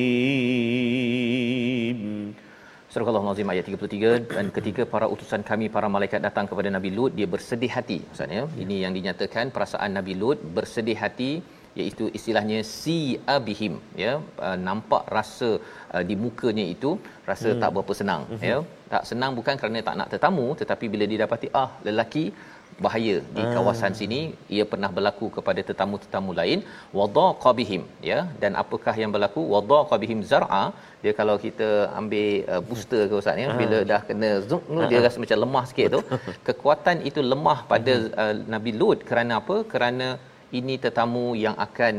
Surah 2.89 3.05
Al-Azim 3.05 3.45
ayat 3.53 3.69
33 3.69 4.33
dan 4.33 4.49
ketika 4.55 4.81
para 4.93 5.05
utusan 5.13 5.41
kami 5.45 5.69
para 5.69 5.85
malaikat 5.95 6.19
datang 6.25 6.45
kepada 6.49 6.69
Nabi 6.73 6.89
Lut 6.97 7.11
dia 7.17 7.27
bersedih 7.33 7.69
hati 7.69 7.97
maksudnya 8.01 8.43
ini 8.63 8.75
yang 8.83 8.93
dinyatakan 8.97 9.45
perasaan 9.55 9.91
Nabi 9.97 10.13
Lut 10.21 10.41
bersedih 10.57 10.97
hati 11.03 11.31
iaitu 11.80 12.04
istilahnya 12.18 12.58
si 12.78 12.96
abihim 13.36 13.76
ya. 14.04 14.12
Uh, 14.46 14.56
nampak 14.68 15.04
rasa 15.16 15.50
uh, 15.94 16.02
di 16.08 16.16
mukanya 16.24 16.64
itu 16.74 16.90
rasa 17.30 17.48
hmm. 17.52 17.60
tak 17.62 17.70
berapa 17.76 17.94
senang 18.00 18.24
hmm. 18.30 18.42
ya. 18.50 18.58
Tak 18.94 19.04
senang 19.10 19.32
bukan 19.38 19.54
kerana 19.60 19.80
tak 19.88 19.96
nak 20.00 20.10
tetamu 20.14 20.48
tetapi 20.60 20.86
bila 20.94 21.06
didapati 21.12 21.48
ah 21.62 21.70
lelaki 21.88 22.26
bahaya 22.84 23.16
di 23.36 23.42
kawasan 23.54 23.92
sini 24.00 24.20
ia 24.56 24.64
pernah 24.72 24.90
berlaku 24.96 25.26
kepada 25.36 25.60
tetamu-tetamu 25.68 26.30
lain 26.40 26.58
wadaqa 26.98 27.50
bihim 27.60 27.82
ya. 28.10 28.18
Dan 28.42 28.52
apakah 28.62 28.94
yang 29.02 29.12
berlaku? 29.14 29.42
Wadaqa 29.54 29.96
bihim 30.04 30.20
zar'a. 30.32 30.64
Dia 31.02 31.12
kalau 31.20 31.36
kita 31.46 31.68
ambil 32.00 32.28
uh, 32.52 32.60
booster 32.68 33.02
ke 33.10 33.14
ustaz 33.20 33.42
ya 33.44 33.48
bila 33.60 33.78
dah 33.92 34.00
kena 34.08 34.30
zoom 34.48 34.62
tu 34.76 34.82
dia 34.92 35.00
rasa 35.06 35.18
macam 35.24 35.38
lemah 35.44 35.64
sikit 35.70 35.88
tu. 35.96 36.00
Kekuatan 36.48 36.98
itu 37.10 37.22
lemah 37.32 37.58
pada 37.72 37.94
uh, 38.22 38.34
Nabi 38.54 38.72
Lut. 38.80 39.00
Kerana 39.10 39.34
apa? 39.42 39.56
Kerana 39.74 40.08
ini 40.60 40.74
tetamu 40.84 41.26
yang 41.44 41.56
akan 41.66 41.94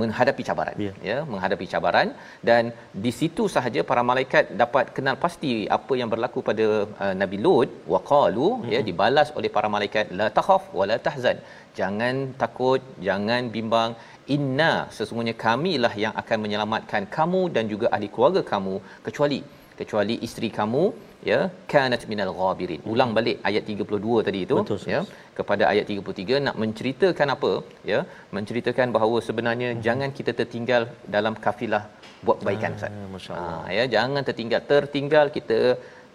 menghadapi 0.00 0.42
cabaran 0.48 0.76
Ya. 0.86 0.92
ya 1.08 1.16
menghadapi 1.32 1.66
cabaran 1.72 2.08
dan 2.48 2.62
di 3.04 3.10
situ 3.18 3.44
sahaja 3.54 3.80
para 3.90 4.02
malaikat 4.10 4.44
dapat 4.62 4.84
kenal 4.96 5.16
pasti 5.24 5.52
apa 5.76 5.92
yang 6.00 6.08
berlaku 6.12 6.40
pada 6.48 6.66
uh, 7.04 7.14
Nabi 7.22 7.38
Lut 7.44 7.70
waqalu 7.94 8.48
mm-hmm. 8.48 8.72
ya 8.74 8.80
dibalas 8.88 9.30
oleh 9.38 9.50
para 9.56 9.70
malaikat 9.76 10.06
la 10.20 10.28
takhaf 10.38 10.64
wala 10.80 10.96
tahzan 11.06 11.38
jangan 11.80 12.16
takut 12.42 12.82
jangan 13.08 13.42
bimbang 13.56 13.92
inna 14.36 14.72
sesungguhnya 14.96 15.34
kamilah 15.46 15.94
yang 16.04 16.14
akan 16.22 16.38
menyelamatkan 16.44 17.04
kamu 17.16 17.42
dan 17.56 17.64
juga 17.72 17.86
ahli 17.94 18.08
keluarga 18.14 18.42
kamu 18.52 18.74
kecuali 19.08 19.40
kecuali 19.80 20.14
isteri 20.26 20.48
kamu 20.58 20.84
ya 21.30 21.38
kanat 21.72 22.02
minal 22.12 22.32
ghabirin. 22.40 22.80
Ulang 22.92 23.10
balik 23.18 23.36
ayat 23.48 23.64
32 23.72 24.26
tadi 24.26 24.40
itu 24.46 24.56
Betul, 24.60 24.80
ya 24.94 25.00
kepada 25.38 25.64
ayat 25.72 25.86
33 25.94 26.44
nak 26.46 26.56
menceritakan 26.62 27.28
apa 27.36 27.52
ya 27.90 28.00
menceritakan 28.36 28.88
bahawa 28.96 29.18
sebenarnya 29.28 29.70
hmm. 29.72 29.82
jangan 29.86 30.10
kita 30.18 30.32
tertinggal 30.40 30.84
dalam 31.16 31.36
kafilah 31.46 31.84
buat 32.26 32.36
kebaikan 32.40 32.72
ustaz. 32.78 33.38
Ah, 33.42 33.60
ha, 33.62 33.70
ya 33.78 33.84
jangan 33.96 34.22
tertinggal. 34.28 34.60
Tertinggal 34.72 35.26
kita 35.36 35.60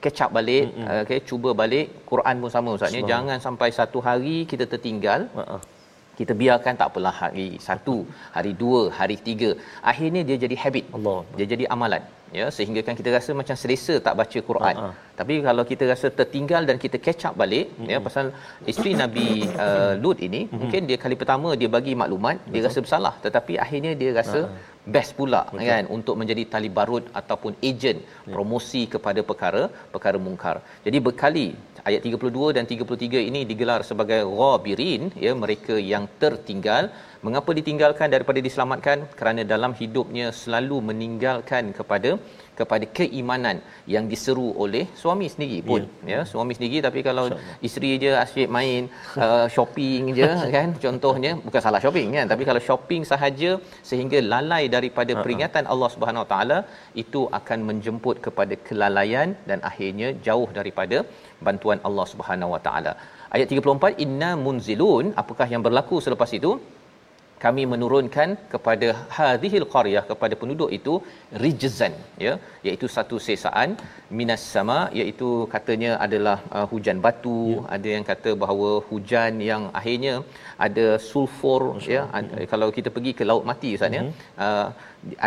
catch 0.03 0.21
up 0.25 0.31
balik 0.37 0.65
hmm. 0.75 0.91
okey 1.05 1.19
cuba 1.31 1.51
balik. 1.63 1.87
Quran 2.11 2.35
pun 2.43 2.51
sama 2.57 2.75
ustaz 2.77 2.99
ya 2.99 3.03
jangan 3.13 3.39
sampai 3.47 3.69
satu 3.79 4.01
hari 4.09 4.37
kita 4.51 4.67
tertinggal 4.73 5.23
Ha-ha. 5.39 5.57
kita 6.19 6.33
biarkan 6.41 6.75
tak 6.79 6.87
apalah 6.91 7.15
hari 7.23 7.49
satu 7.69 7.97
hari 8.35 8.53
dua 8.61 8.81
hari 8.99 9.17
tiga. 9.29 9.51
Akhirnya 9.91 10.23
dia 10.29 10.37
jadi 10.45 10.57
habit. 10.65 10.85
Allah. 10.99 11.19
dia 11.39 11.47
jadi 11.55 11.67
amalan 11.75 12.03
ya 12.39 12.45
sehingga 12.55 12.81
kan 12.87 12.95
kita 12.99 13.09
rasa 13.17 13.31
macam 13.39 13.55
selesa 13.61 13.95
tak 14.07 14.15
baca 14.19 14.39
Quran 14.49 14.75
ha. 14.83 14.89
tapi 15.19 15.35
kalau 15.47 15.63
kita 15.71 15.83
rasa 15.91 16.07
tertinggal 16.19 16.63
dan 16.69 16.77
kita 16.83 16.97
catch 17.05 17.25
up 17.29 17.35
balik 17.41 17.67
mm-hmm. 17.71 17.91
ya 17.91 17.99
pasal 18.07 18.25
isteri 18.71 18.91
Nabi 19.03 19.27
uh, 19.65 19.93
Lut 20.03 20.19
ini 20.27 20.41
mm-hmm. 20.41 20.59
mungkin 20.61 20.81
dia 20.89 20.97
kali 21.03 21.17
pertama 21.21 21.51
dia 21.61 21.69
bagi 21.77 21.93
maklumat 22.01 22.37
dia 22.53 22.63
rasa 22.67 22.81
bersalah 22.85 23.13
tetapi 23.25 23.55
akhirnya 23.65 23.93
dia 24.01 24.11
rasa 24.19 24.41
best 24.95 25.11
pula 25.19 25.41
Betul. 25.51 25.67
kan 25.69 25.83
untuk 25.97 26.15
menjadi 26.19 26.43
tali 26.53 26.69
barut 26.77 27.05
ataupun 27.21 27.53
ejen 27.69 27.97
ya. 28.03 28.33
promosi 28.35 28.81
kepada 28.93 29.21
perkara 29.29 29.63
perkara 29.95 30.19
mungkar 30.27 30.55
jadi 30.85 30.99
berkali 31.07 31.47
ayat 31.89 32.01
32 32.07 32.55
dan 32.57 32.65
33 32.75 33.27
ini 33.29 33.41
digelar 33.51 33.81
sebagai 33.89 34.21
ghabirin 34.39 35.03
ya 35.25 35.33
mereka 35.43 35.75
yang 35.93 36.05
tertinggal 36.23 36.85
mengapa 37.25 37.51
ditinggalkan 37.59 38.07
daripada 38.15 38.39
diselamatkan? 38.47 38.97
Kerana 39.19 39.41
dalam 39.53 39.71
hidupnya 39.81 40.27
selalu 40.41 40.77
meninggalkan 40.89 41.73
kepada 41.79 42.11
kepada 42.59 42.85
keimanan 42.97 43.57
yang 43.93 44.05
diseru 44.11 44.47
oleh 44.63 44.83
suami 45.01 45.27
sendiri 45.33 45.57
pun 45.69 45.81
ya, 46.11 46.11
ya. 46.13 46.19
Suami 46.31 46.53
sendiri 46.57 46.77
tapi 46.85 46.99
kalau 47.07 47.25
isteri 47.67 47.91
je 48.03 48.11
asyik 48.23 48.49
main 48.57 48.89
uh, 49.25 49.45
shopping 49.55 50.03
je 50.19 50.31
kan? 50.55 50.69
Contohnya 50.85 51.31
bukan 51.47 51.61
salah 51.65 51.81
shopping 51.83 52.09
kan? 52.17 52.25
Tapi 52.33 52.43
kalau 52.49 52.61
shopping 52.69 53.03
sahaja 53.11 53.51
sehingga 53.89 54.21
lalai 54.33 54.63
daripada 54.77 55.13
peringatan 55.23 55.65
Allah 55.73 55.89
Subhanahu 55.95 56.23
Wa 56.25 56.29
Taala 56.33 56.57
itu 57.03 57.21
akan 57.39 57.59
menjemput 57.69 58.17
kepada 58.27 58.57
kelalaian 58.69 59.29
dan 59.51 59.61
akhirnya 59.71 60.09
jauh 60.27 60.49
daripada 60.59 60.99
bantuan 61.47 61.79
Allah 61.89 62.07
Subhanahu 62.13 62.53
Wa 62.55 62.61
Taala. 62.67 62.93
Ayat 63.35 63.47
34 63.53 64.03
inna 64.05 64.31
munzilun. 64.45 65.05
Apakah 65.21 65.47
yang 65.53 65.63
berlaku 65.67 65.95
selepas 66.05 66.31
itu 66.39 66.51
kami 67.43 67.63
menurunkan 67.73 68.29
kepada 68.53 68.87
hadhil 69.17 69.65
qaryah 69.73 70.03
kepada 70.11 70.35
penduduk 70.41 70.69
itu 70.77 70.93
rijzan 71.43 71.93
ya 72.25 72.33
iaitu 72.67 72.87
satu 72.95 73.17
sesaan 73.25 73.71
minas 74.19 74.43
sama 74.55 74.79
iaitu 74.99 75.29
katanya 75.53 75.91
adalah 76.05 76.37
uh, 76.57 76.65
hujan 76.71 76.99
batu 77.05 77.39
ya. 77.53 77.65
ada 77.75 77.89
yang 77.95 78.05
kata 78.11 78.33
bahawa 78.43 78.69
hujan 78.89 79.33
yang 79.49 79.65
akhirnya 79.79 80.15
ada 80.67 80.87
sulfur 81.09 81.61
ya 81.95 82.03
ada, 82.19 82.47
kalau 82.53 82.69
kita 82.77 82.91
pergi 82.95 83.13
ke 83.19 83.25
laut 83.31 83.45
mati 83.51 83.71
ustaz 83.77 83.97
ya 83.99 84.03
uh, 84.45 84.67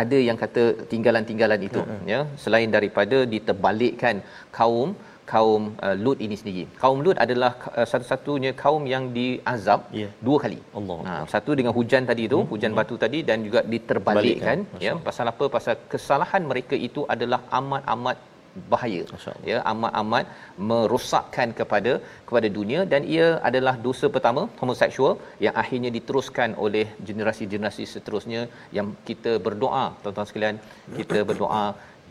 ada 0.03 0.17
yang 0.29 0.37
kata 0.43 0.63
tinggalan-tinggalan 0.91 1.61
itu 1.69 1.81
ya 2.13 2.19
selain 2.43 2.71
daripada 2.77 3.19
diterbalikkan 3.33 4.17
kaum 4.59 4.89
kaum 5.31 5.63
uh, 5.85 5.95
Lut 6.03 6.19
ini 6.25 6.35
sendiri. 6.41 6.63
Kaum 6.83 6.99
Lut 7.05 7.17
adalah 7.25 7.51
uh, 7.79 7.87
satu-satunya 7.91 8.51
kaum 8.63 8.83
yang 8.93 9.05
diazab 9.17 9.79
Ya. 10.01 10.09
dua 10.27 10.37
kali. 10.45 10.59
Allah. 10.79 10.99
Ha, 11.09 11.13
satu 11.33 11.51
dengan 11.59 11.73
hujan 11.77 12.03
tadi 12.11 12.25
tu, 12.33 12.39
hmm. 12.41 12.49
hujan 12.53 12.73
batu 12.79 12.97
tadi 13.05 13.21
dan 13.29 13.39
juga 13.47 13.61
diterbalikkan 13.73 14.57
Balikkan. 14.73 14.83
ya. 14.87 14.93
Pasal 15.07 15.27
apa? 15.33 15.47
Pasal 15.55 15.75
kesalahan 15.93 16.43
mereka 16.51 16.75
itu 16.89 17.03
adalah 17.15 17.41
amat-amat 17.59 18.17
bahaya 18.71 19.03
ya 19.49 19.57
amat-amat 19.71 20.25
merosakkan 20.69 21.49
kepada 21.59 21.93
kepada 22.29 22.47
dunia 22.57 22.81
dan 22.93 23.01
ia 23.15 23.27
adalah 23.49 23.75
dosa 23.85 24.07
pertama 24.15 24.41
homoseksual 24.61 25.13
yang 25.45 25.55
akhirnya 25.61 25.91
diteruskan 25.97 26.51
oleh 26.65 26.85
generasi-generasi 27.09 27.85
seterusnya 27.93 28.41
yang 28.77 28.89
kita 29.09 29.33
berdoa 29.47 29.85
tuan-tuan 30.03 30.29
sekalian 30.31 30.57
kita 30.99 31.19
berdoa 31.31 31.63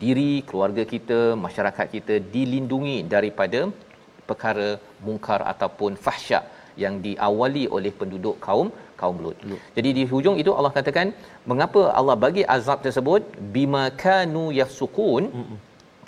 diri 0.03 0.31
keluarga 0.49 0.83
kita 0.93 1.19
masyarakat 1.45 1.87
kita 1.95 2.15
dilindungi 2.35 2.97
daripada 3.15 3.61
perkara 4.29 4.69
mungkar 5.05 5.39
ataupun 5.53 5.93
fahsyak 6.05 6.45
yang 6.83 6.95
diawali 7.07 7.63
oleh 7.77 7.91
penduduk 7.99 8.35
kaum 8.45 8.67
kaum 9.01 9.17
Lut. 9.23 9.37
Jadi 9.77 9.89
di 9.97 10.03
hujung 10.11 10.37
itu 10.41 10.51
Allah 10.57 10.71
katakan 10.77 11.07
mengapa 11.51 11.81
Allah 11.99 12.15
bagi 12.25 12.43
azab 12.55 12.79
tersebut? 12.85 13.21
Bima 13.55 13.83
kanu 14.03 14.43
yafsukun 14.59 15.23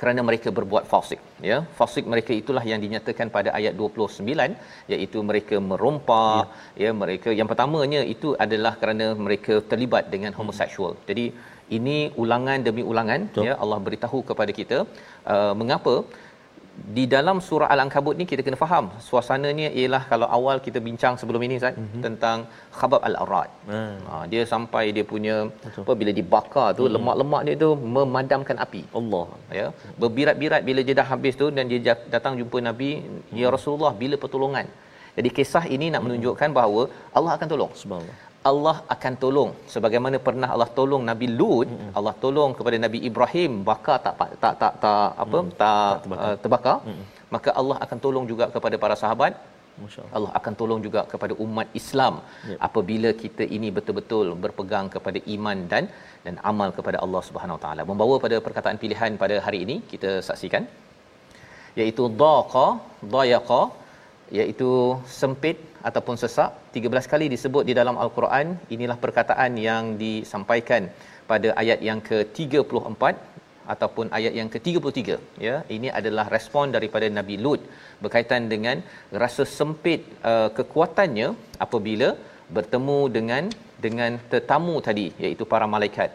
kerana 0.02 0.22
mereka 0.28 0.50
berbuat 0.58 0.86
fasik. 0.92 1.20
Ya 1.50 1.58
fasik 1.80 2.06
mereka 2.14 2.32
itulah 2.42 2.64
yang 2.72 2.80
dinyatakan 2.86 3.28
pada 3.38 3.50
ayat 3.60 3.74
29 3.82 4.94
iaitu 4.94 5.20
mereka 5.30 5.56
merompak 5.70 6.46
ya. 6.84 6.84
ya 6.84 6.92
mereka 7.02 7.30
yang 7.40 7.50
pertamanya 7.52 8.02
itu 8.16 8.32
adalah 8.46 8.74
kerana 8.82 9.08
mereka 9.26 9.56
terlibat 9.72 10.06
dengan 10.14 10.34
homoseksual. 10.40 10.96
Jadi 11.10 11.26
ini 11.78 11.98
ulangan 12.24 12.60
demi 12.68 12.84
ulangan 12.92 13.22
Betul. 13.30 13.48
ya 13.48 13.54
Allah 13.64 13.80
beritahu 13.86 14.20
kepada 14.30 14.52
kita 14.60 14.78
uh, 15.34 15.54
mengapa 15.62 15.96
di 16.98 17.04
dalam 17.14 17.38
surah 17.48 17.68
al-ankabut 17.74 18.16
ni 18.20 18.26
kita 18.30 18.42
kena 18.46 18.58
faham 18.62 18.86
suasananya 19.08 19.68
ialah 19.80 20.02
kalau 20.12 20.28
awal 20.38 20.58
kita 20.68 20.80
bincang 20.86 21.14
sebelum 21.22 21.42
ini 21.46 21.56
Ustaz 21.60 21.76
mm-hmm. 21.78 22.02
tentang 22.06 22.38
khabab 22.78 23.02
al-arad. 23.10 23.50
Mm. 23.70 23.96
Ha, 24.10 24.24
dia 24.32 24.42
sampai 24.54 24.84
dia 24.96 25.06
punya 25.12 25.36
Betul. 25.66 25.84
apa 25.86 25.94
bila 26.02 26.12
dibakar 26.20 26.68
tu 26.80 26.84
mm. 26.86 26.94
lemak-lemak 26.96 27.42
dia 27.48 27.56
tu 27.64 27.70
memadamkan 27.98 28.58
api. 28.66 28.82
Allah 29.00 29.26
ya. 29.60 29.68
Berbirat-birat 30.02 30.64
bila 30.70 30.84
dia 30.88 30.98
dah 31.02 31.08
habis 31.14 31.38
tu 31.42 31.50
dan 31.58 31.70
dia 31.72 31.96
datang 32.16 32.36
jumpa 32.42 32.58
Nabi, 32.70 32.92
mm. 33.06 33.38
ya 33.42 33.50
Rasulullah 33.58 33.94
bila 34.04 34.18
pertolongan. 34.26 34.68
Jadi 35.18 35.30
kisah 35.38 35.66
ini 35.76 35.88
nak 35.94 36.04
menunjukkan 36.06 36.52
bahawa 36.58 36.84
Allah 37.18 37.34
akan 37.38 37.48
tolong. 37.54 37.74
Subhanallah. 37.82 38.33
Allah 38.52 38.76
akan 38.96 39.14
tolong 39.24 39.52
sebagaimana 39.74 40.18
pernah 40.28 40.50
Allah 40.56 40.70
tolong 40.80 41.04
Nabi 41.12 41.28
Lut 41.40 41.68
mm-hmm. 41.72 41.92
Allah 41.98 42.14
tolong 42.24 42.52
kepada 42.58 42.78
Nabi 42.86 43.00
Ibrahim 43.10 43.52
bakar 43.70 43.98
tak 44.06 44.16
tak 44.22 44.32
tak, 44.44 44.54
tak, 44.62 44.74
tak 44.84 45.10
apa 45.24 45.38
mm-hmm. 45.40 45.58
tak, 45.62 45.90
tak 45.94 46.02
terbakar, 46.04 46.30
uh, 46.30 46.38
terbakar. 46.44 46.78
Mm-hmm. 46.88 47.06
maka 47.36 47.50
Allah 47.62 47.78
akan 47.86 47.98
tolong 48.06 48.26
juga 48.32 48.48
kepada 48.56 48.78
para 48.86 48.98
sahabat 49.04 49.34
Allah 50.16 50.32
akan 50.40 50.54
tolong 50.60 50.82
juga 50.86 51.02
kepada 51.12 51.34
umat 51.46 51.68
Islam 51.80 52.16
yep. 52.50 52.58
apabila 52.68 53.10
kita 53.22 53.44
ini 53.56 53.70
betul-betul 53.78 54.28
berpegang 54.44 54.88
kepada 54.96 55.20
iman 55.36 55.58
dan 55.72 55.86
dan 56.26 56.36
amal 56.52 56.70
kepada 56.78 56.98
Allah 57.06 57.22
Subhanahu 57.30 57.58
Wa 57.58 57.62
Taala. 57.64 57.82
Membawa 57.92 58.16
pada 58.26 58.38
perkataan 58.48 58.78
pilihan 58.84 59.18
pada 59.24 59.38
hari 59.46 59.60
ini 59.66 59.76
kita 59.92 60.12
saksikan 60.28 60.66
iaitu 61.82 62.04
daqa, 62.24 62.68
dayaqa 63.16 63.62
iaitu 64.40 64.70
sempit 65.20 65.58
ataupun 65.88 66.16
sesak 66.24 66.52
13 66.78 67.12
kali 67.14 67.26
disebut 67.34 67.64
di 67.70 67.74
dalam 67.80 67.96
al-Quran. 68.04 68.48
Inilah 68.76 68.98
perkataan 69.04 69.54
yang 69.70 69.84
disampaikan 70.04 70.86
pada 71.32 71.50
ayat 71.62 71.80
yang 71.90 72.00
ke-34 72.10 73.04
ataupun 73.74 74.06
ayat 74.18 74.34
yang 74.40 74.50
ke-33 74.54 75.00
ya 75.48 75.56
ini 75.76 75.90
adalah 76.00 76.26
respon 76.36 76.76
daripada 76.76 77.08
Nabi 77.18 77.36
Lut 77.44 77.62
berkaitan 78.04 78.52
dengan 78.54 78.78
rasa 79.24 79.44
sempit 79.58 80.02
uh, 80.32 80.50
kekuatannya 80.58 81.28
apabila 81.66 82.10
bertemu 82.58 83.00
dengan 83.18 83.44
dengan 83.86 84.12
tetamu 84.32 84.76
tadi 84.88 85.08
iaitu 85.24 85.44
para 85.54 85.68
malaikat 85.76 86.10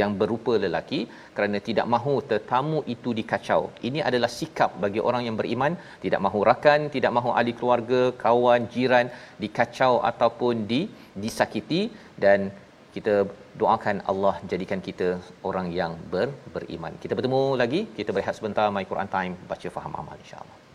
yang 0.00 0.12
berupa 0.20 0.52
lelaki 0.64 1.00
kerana 1.36 1.58
tidak 1.68 1.86
mahu 1.94 2.14
tetamu 2.30 2.78
itu 2.94 3.10
dikacau. 3.18 3.62
Ini 3.88 4.02
adalah 4.08 4.30
sikap 4.38 4.70
bagi 4.84 5.00
orang 5.08 5.24
yang 5.28 5.36
beriman, 5.40 5.74
tidak 6.04 6.20
mahu 6.26 6.40
rakan, 6.50 6.90
tidak 6.96 7.14
mahu 7.18 7.32
ahli 7.38 7.54
keluarga, 7.58 8.02
kawan, 8.24 8.68
jiran 8.74 9.08
dikacau 9.44 9.94
ataupun 10.10 10.66
di 10.70 10.82
disakiti 11.24 11.82
dan 12.24 12.50
kita 12.96 13.14
doakan 13.60 13.96
Allah 14.10 14.34
jadikan 14.50 14.80
kita 14.88 15.08
orang 15.48 15.66
yang 15.80 15.94
ber, 16.12 16.28
beriman. 16.54 16.94
Kita 17.02 17.12
bertemu 17.18 17.42
lagi, 17.62 17.80
kita 17.98 18.12
berehat 18.16 18.36
sebentar 18.38 18.68
My 18.76 18.84
Quran 18.92 19.10
Time 19.16 19.34
baca 19.50 19.68
faham 19.76 19.92
amal 20.02 20.16
insya-Allah. 20.24 20.65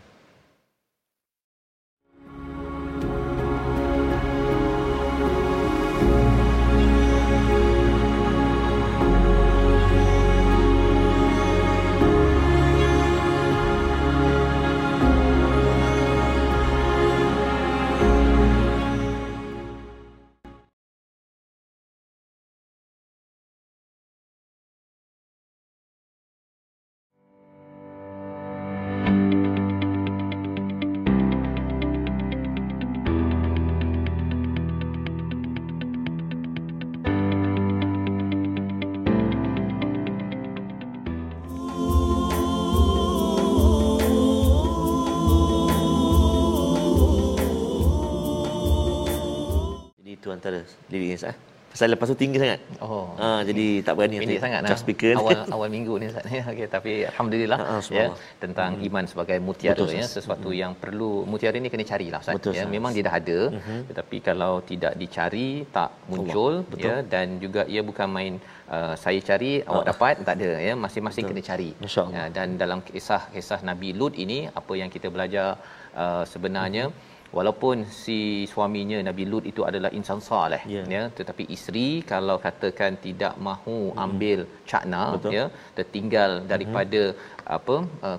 Antara 50.42 50.60
lirik 50.90 51.22
eh. 51.30 51.36
Pasal 51.72 51.88
lepas 51.94 52.06
tu 52.12 52.16
tinggi 52.20 52.36
sangat. 52.42 52.60
Oh. 52.84 53.16
Ha, 53.20 53.28
jadi 53.48 53.66
tak 53.84 53.94
berani 53.96 54.16
nanti 54.20 54.36
sangat 54.44 54.60
nah. 54.64 54.76
speaker 54.80 55.12
awal 55.20 55.38
awal 55.56 55.68
minggu 55.74 55.94
ni 56.00 56.06
Ustaz. 56.12 56.26
Okey 56.52 56.66
tapi 56.74 56.92
alhamdulillah 57.10 57.58
ha, 57.64 57.76
ya 57.98 58.06
tentang 58.42 58.70
hmm. 58.76 58.86
iman 58.88 59.04
sebagai 59.12 59.38
mutiara 59.46 59.80
Betul, 59.80 59.96
ya 59.96 60.04
sesuatu 60.16 60.50
hmm. 60.52 60.58
yang 60.60 60.72
perlu 60.82 61.10
mutiara 61.32 61.56
ni 61.64 61.72
kena 61.74 61.86
carilah 61.92 62.20
Ustaz. 62.24 62.36
Betul, 62.36 62.52
ya 62.58 62.64
memang 62.74 62.92
dia 62.96 63.04
dah 63.08 63.16
ada 63.20 63.38
hmm. 63.56 63.80
tetapi 63.88 64.16
kalau 64.28 64.52
tidak 64.70 64.92
dicari 65.02 65.48
tak 65.76 65.90
muncul 66.12 66.54
Allah. 66.60 66.82
ya 66.84 66.94
dan 67.14 67.40
juga 67.44 67.64
ia 67.74 67.82
bukan 67.90 68.08
main 68.16 68.34
uh, 68.76 68.92
saya 69.04 69.20
cari 69.30 69.52
ha. 69.64 69.68
awak 69.72 69.84
dapat 69.92 70.14
tak 70.28 70.36
ada 70.36 70.50
ya 70.66 70.74
masing-masing 70.84 71.24
Betul. 71.24 71.38
kena 71.40 71.48
cari. 71.50 71.70
Ya, 72.16 72.24
dan 72.36 72.48
dalam 72.64 72.84
kisah-kisah 72.84 73.60
Nabi 73.70 73.96
Lut 73.96 74.12
ini 74.26 74.38
apa 74.60 74.72
yang 74.82 74.92
kita 74.96 75.08
belajar 75.16 75.48
uh, 75.96 76.24
sebenarnya 76.34 76.86
hmm 76.92 77.11
walaupun 77.38 77.76
si 78.02 78.18
suaminya 78.52 78.98
Nabi 79.08 79.24
Lut 79.30 79.44
itu 79.52 79.62
adalah 79.68 79.90
insan 79.98 80.20
saleh 80.28 80.62
yeah. 80.74 80.86
ya 80.96 81.02
tetapi 81.18 81.44
isteri 81.56 81.88
kalau 82.12 82.36
katakan 82.46 82.94
tidak 83.06 83.34
mahu 83.48 83.78
mm. 83.92 84.02
ambil 84.06 84.40
cakna 84.70 85.04
Betul. 85.14 85.32
ya 85.38 85.44
tertinggal 85.78 86.30
daripada 86.52 87.02
mm. 87.12 87.56
apa 87.58 87.76
uh, 88.08 88.18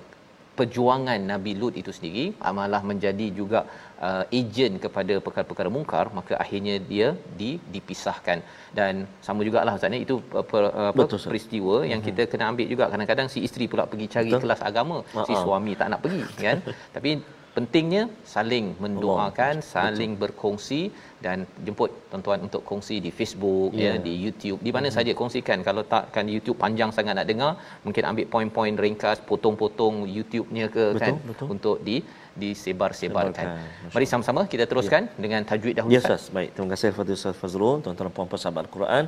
perjuangan 0.58 1.20
Nabi 1.32 1.52
Lut 1.60 1.74
itu 1.80 1.90
sendiri 1.96 2.24
malah 2.58 2.80
menjadi 2.90 3.26
juga 3.38 3.60
uh, 4.06 4.24
ejen 4.38 4.72
kepada 4.84 5.14
perkara-perkara 5.26 5.70
mungkar 5.76 6.04
maka 6.18 6.34
akhirnya 6.44 6.74
dia 6.90 7.08
di, 7.40 7.50
dipisahkan 7.74 8.38
dan 8.78 9.06
sama 9.26 9.40
jugalah 9.46 9.74
ustaz 9.78 10.04
itu 10.06 10.16
uh, 10.38 10.46
per, 10.50 10.62
uh, 10.70 10.88
apa 10.92 11.02
Betul, 11.02 11.22
peristiwa 11.30 11.76
yang 11.92 12.00
mm-hmm. 12.02 12.18
kita 12.20 12.30
kena 12.32 12.46
ambil 12.52 12.68
juga 12.74 12.84
kadang-kadang 12.92 13.30
si 13.34 13.40
isteri 13.48 13.66
pula 13.72 13.86
pergi 13.92 14.08
cari 14.14 14.30
Betul. 14.30 14.42
kelas 14.44 14.62
agama 14.70 14.98
si 15.28 15.34
suami 15.44 15.74
tak 15.80 15.90
nak 15.94 16.02
pergi 16.06 16.24
kan 16.46 16.58
tapi 16.96 17.12
pentingnya 17.56 18.02
saling 18.34 18.66
mendoakan 18.84 19.56
Allah. 19.58 19.68
saling 19.74 20.12
Betul. 20.14 20.22
berkongsi 20.22 20.80
dan 21.24 21.38
jemput 21.66 21.90
tuan-tuan 22.10 22.40
untuk 22.46 22.62
kongsi 22.70 22.96
di 23.04 23.10
Facebook 23.18 23.70
yeah. 23.72 23.94
ya 23.96 24.02
di 24.06 24.14
YouTube 24.24 24.58
di 24.66 24.72
mana 24.76 24.88
hmm. 24.90 24.96
saja 24.96 25.12
kongsikan 25.20 25.58
kalau 25.68 25.82
takkan 25.94 26.26
YouTube 26.34 26.58
panjang 26.64 26.90
sangat 26.96 27.14
nak 27.18 27.26
dengar 27.30 27.52
mungkin 27.86 28.02
ambil 28.10 28.26
poin-poin 28.34 28.74
ringkas 28.84 29.18
potong-potong 29.30 29.96
YouTube-nya 30.16 30.66
ke 30.76 30.84
betul, 30.92 31.02
kan 31.02 31.14
betul. 31.30 31.46
untuk 31.54 31.76
di 31.88 31.96
disebar-sebarkan. 32.42 33.46
Mari 33.94 34.06
sama-sama 34.12 34.40
kita 34.52 34.64
teruskan 34.70 35.02
ya. 35.06 35.18
dengan 35.24 35.40
tajwid 35.50 35.74
dahulu. 35.78 35.94
Ya, 35.94 36.00
Ustaz. 36.02 36.22
Baik. 36.36 36.50
Terima 36.54 36.68
kasih 36.74 36.88
kepada 36.94 37.10
Ustaz 37.18 37.38
Fazrul, 37.40 37.76
tuan-tuan 37.84 38.10
dan 38.10 38.14
puan-puan 38.16 38.40
sahabat 38.42 38.62
Al-Quran. 38.66 39.04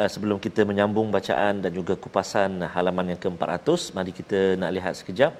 Uh, 0.00 0.08
sebelum 0.14 0.38
kita 0.44 0.62
menyambung 0.70 1.08
bacaan 1.16 1.54
dan 1.62 1.72
juga 1.78 1.98
kupasan 2.04 2.62
halaman 2.74 3.10
yang 3.12 3.20
ke-400, 3.24 3.90
mari 3.96 4.12
kita 4.20 4.40
nak 4.60 4.70
lihat 4.76 4.94
sekejap 5.00 5.34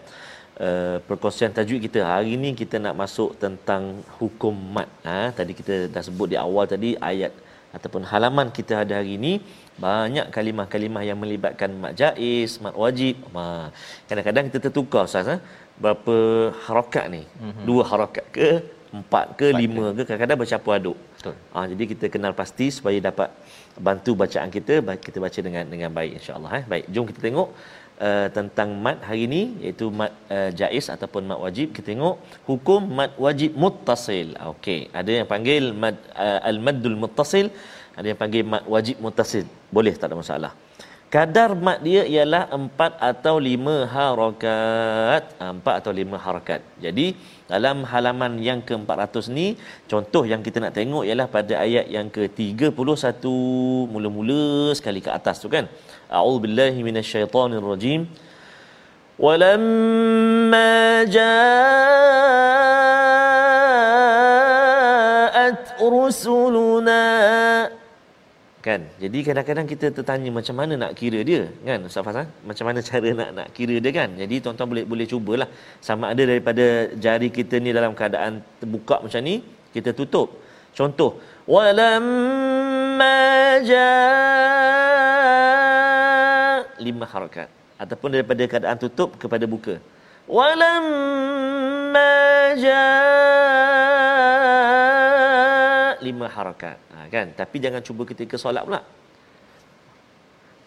uh, 0.66 0.96
perkongsian 1.08 1.52
tajwid 1.56 1.80
kita. 1.86 2.00
Hari 2.12 2.30
ini 2.38 2.50
kita 2.60 2.76
nak 2.84 2.94
masuk 3.02 3.30
tentang 3.44 4.04
hukum 4.18 4.54
mat. 4.76 4.88
Ha, 5.08 5.32
tadi 5.38 5.52
kita 5.60 5.88
dah 5.94 6.02
sebut 6.08 6.28
di 6.32 6.36
awal 6.46 6.66
tadi 6.74 6.92
ayat 7.10 7.32
ataupun 7.76 8.02
halaman 8.10 8.48
kita 8.58 8.82
ada 8.82 8.94
hari 8.98 9.12
ini 9.20 9.32
banyak 9.84 10.26
kalimah-kalimah 10.34 11.02
yang 11.08 11.18
melibatkan 11.22 11.70
mat 11.82 11.94
jaiz, 12.00 12.58
mat 12.64 12.74
wajib. 12.84 13.16
Ha, 13.36 13.70
kadang-kadang 14.08 14.44
kita 14.50 14.58
tertukar 14.68 15.04
Ustaz. 15.08 15.30
Ha? 15.32 15.36
Berapa 15.80 16.16
harakat 16.66 17.04
ni? 17.14 17.22
Mm-hmm. 17.24 17.64
Dua 17.68 17.82
harakat 17.92 18.26
ke? 18.36 18.50
Empat 18.98 19.26
ke? 19.40 19.48
Empat 19.54 19.60
lima 19.62 19.84
ke? 19.96 20.02
Kadang-kadang 20.08 20.38
bercampur 20.42 20.72
aduk. 20.76 20.98
Betul. 21.16 21.36
Ha, 21.54 21.58
jadi 21.72 21.84
kita 21.92 22.04
kenal 22.14 22.32
pasti 22.40 22.66
supaya 22.76 22.98
dapat 23.08 23.30
bantu 23.88 24.12
bacaan 24.22 24.50
kita 24.56 24.74
kita 25.06 25.18
baca 25.24 25.40
dengan 25.46 25.64
dengan 25.72 25.90
baik 25.98 26.12
insya-Allah 26.20 26.52
eh. 26.60 26.64
Baik, 26.72 26.84
jom 26.92 27.06
kita 27.10 27.20
tengok 27.28 27.48
uh, 28.08 28.28
tentang 28.36 28.70
mat 28.84 28.98
hari 29.08 29.22
ini 29.28 29.42
iaitu 29.64 29.88
mat 30.00 30.12
uh, 30.36 30.50
jaiz 30.60 30.86
ataupun 30.94 31.22
mat 31.30 31.38
wajib. 31.46 31.68
Kita 31.76 31.86
tengok 31.92 32.16
hukum 32.50 32.80
mat 33.00 33.12
wajib 33.26 33.52
muttasil. 33.62 34.28
Okey. 34.52 34.80
Ada 35.00 35.10
yang 35.20 35.28
panggil 35.34 35.64
mad 35.82 35.96
uh, 36.26 36.40
al 36.50 36.58
maddul 36.68 36.98
muttasil 37.04 37.48
ada 37.98 38.06
yang 38.10 38.20
panggil 38.22 38.44
mat 38.52 38.64
wajib 38.74 38.96
muttasil. 39.04 39.44
Boleh 39.76 39.94
tak 40.00 40.08
ada 40.10 40.16
masalah? 40.22 40.52
Kadar 41.14 41.50
mat 41.66 41.78
dia 41.86 42.02
ialah 42.12 42.42
empat 42.58 42.92
atau 43.10 43.34
lima 43.48 43.76
harakat. 43.94 45.22
Ha, 45.40 45.44
empat 45.56 45.74
atau 45.82 45.92
lima 46.00 46.16
harakat. 46.24 46.60
Jadi 46.84 47.06
dalam 47.50 47.82
halaman 47.92 48.32
yang 48.48 48.60
ke-400 48.68 49.24
ni 49.38 49.46
contoh 49.90 50.22
yang 50.32 50.38
kita 50.46 50.62
nak 50.64 50.74
tengok 50.78 51.02
ialah 51.08 51.26
pada 51.36 51.54
ayat 51.66 51.86
yang 51.96 52.06
ke-31 52.16 53.24
mula-mula 53.92 54.70
sekali 54.78 55.02
ke 55.06 55.10
atas 55.18 55.42
tu 55.42 55.50
kan 55.54 55.66
a'udzubillahi 56.18 56.78
minasyaitonirrajim 56.86 58.00
walamma 59.24 60.72
ja'at 61.16 62.30
rusuluna. 65.78 67.02
Kan? 68.60 68.92
Jadi 69.02 69.18
kadang-kadang 69.24 69.66
kita 69.72 69.86
tertanya 69.96 70.30
macam 70.38 70.54
mana 70.60 70.72
nak 70.82 70.92
kira 71.00 71.20
dia 71.24 71.48
kan 71.68 71.80
Ustaz 71.88 72.04
Fazal? 72.04 72.26
Macam 72.48 72.64
mana 72.68 72.78
cara 72.84 73.08
nak 73.20 73.30
nak 73.38 73.48
kira 73.56 73.76
dia 73.84 73.92
kan? 73.98 74.08
Jadi 74.22 74.36
tuan-tuan 74.44 74.68
boleh 74.72 74.84
boleh 74.92 75.06
cubalah. 75.12 75.48
Sama 75.88 76.04
ada 76.12 76.22
daripada 76.30 76.64
jari 77.04 77.28
kita 77.38 77.56
ni 77.64 77.70
dalam 77.78 77.92
keadaan 77.96 78.32
terbuka 78.60 78.96
macam 79.04 79.20
ni 79.24 79.34
kita 79.72 79.96
tutup. 79.96 80.28
Contoh 80.76 81.16
walamma 81.54 83.16
jaa 83.70 85.79
lima 86.86 87.04
harakat 87.12 87.48
ataupun 87.82 88.08
daripada 88.14 88.42
keadaan 88.52 88.78
tutup 88.82 89.10
kepada 89.22 89.44
buka. 89.54 89.74
Walamma 90.36 92.12
jaa 92.64 94.00
lima 96.06 96.26
harakat 96.36 96.76
ha, 96.92 96.96
kan? 97.14 97.26
Tapi 97.40 97.56
jangan 97.64 97.82
cuba 97.88 98.02
ketika 98.10 98.34
solat 98.42 98.62
pula. 98.68 98.80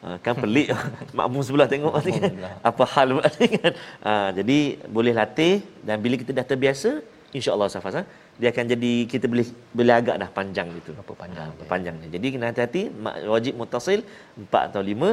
Ha, 0.04 0.08
kan 0.26 0.36
pelik. 0.44 0.68
Makmum 1.18 1.42
sebelah 1.48 1.68
tengok 1.74 1.94
kan 1.96 2.34
apa 2.70 2.84
hal 2.94 3.08
pula 3.16 3.30
kan? 3.60 3.74
Ha, 4.06 4.12
jadi 4.38 4.60
boleh 4.98 5.14
latih 5.20 5.56
dan 5.88 5.98
bila 6.04 6.16
kita 6.22 6.32
dah 6.40 6.46
terbiasa 6.52 6.90
insyaallah 7.38 7.70
safas 7.76 7.96
ha, 8.02 8.04
dia 8.42 8.50
akan 8.54 8.66
jadi 8.74 8.94
kita 9.06 9.26
boleh 9.32 9.48
boleh 9.78 9.94
agak 9.94 10.16
dah 10.22 10.30
panjang 10.40 10.68
gitu. 10.78 10.90
Berapa 10.98 11.14
panjang 11.24 11.48
ha, 11.50 11.56
dia. 11.58 11.70
panjang 11.70 11.96
dia. 12.02 12.10
Jadi 12.18 12.28
kena 12.34 12.46
hati-hati 12.50 12.82
wajib 13.30 13.54
mutasil 13.62 14.00
empat 14.42 14.74
atau 14.74 14.82
lima 14.82 15.10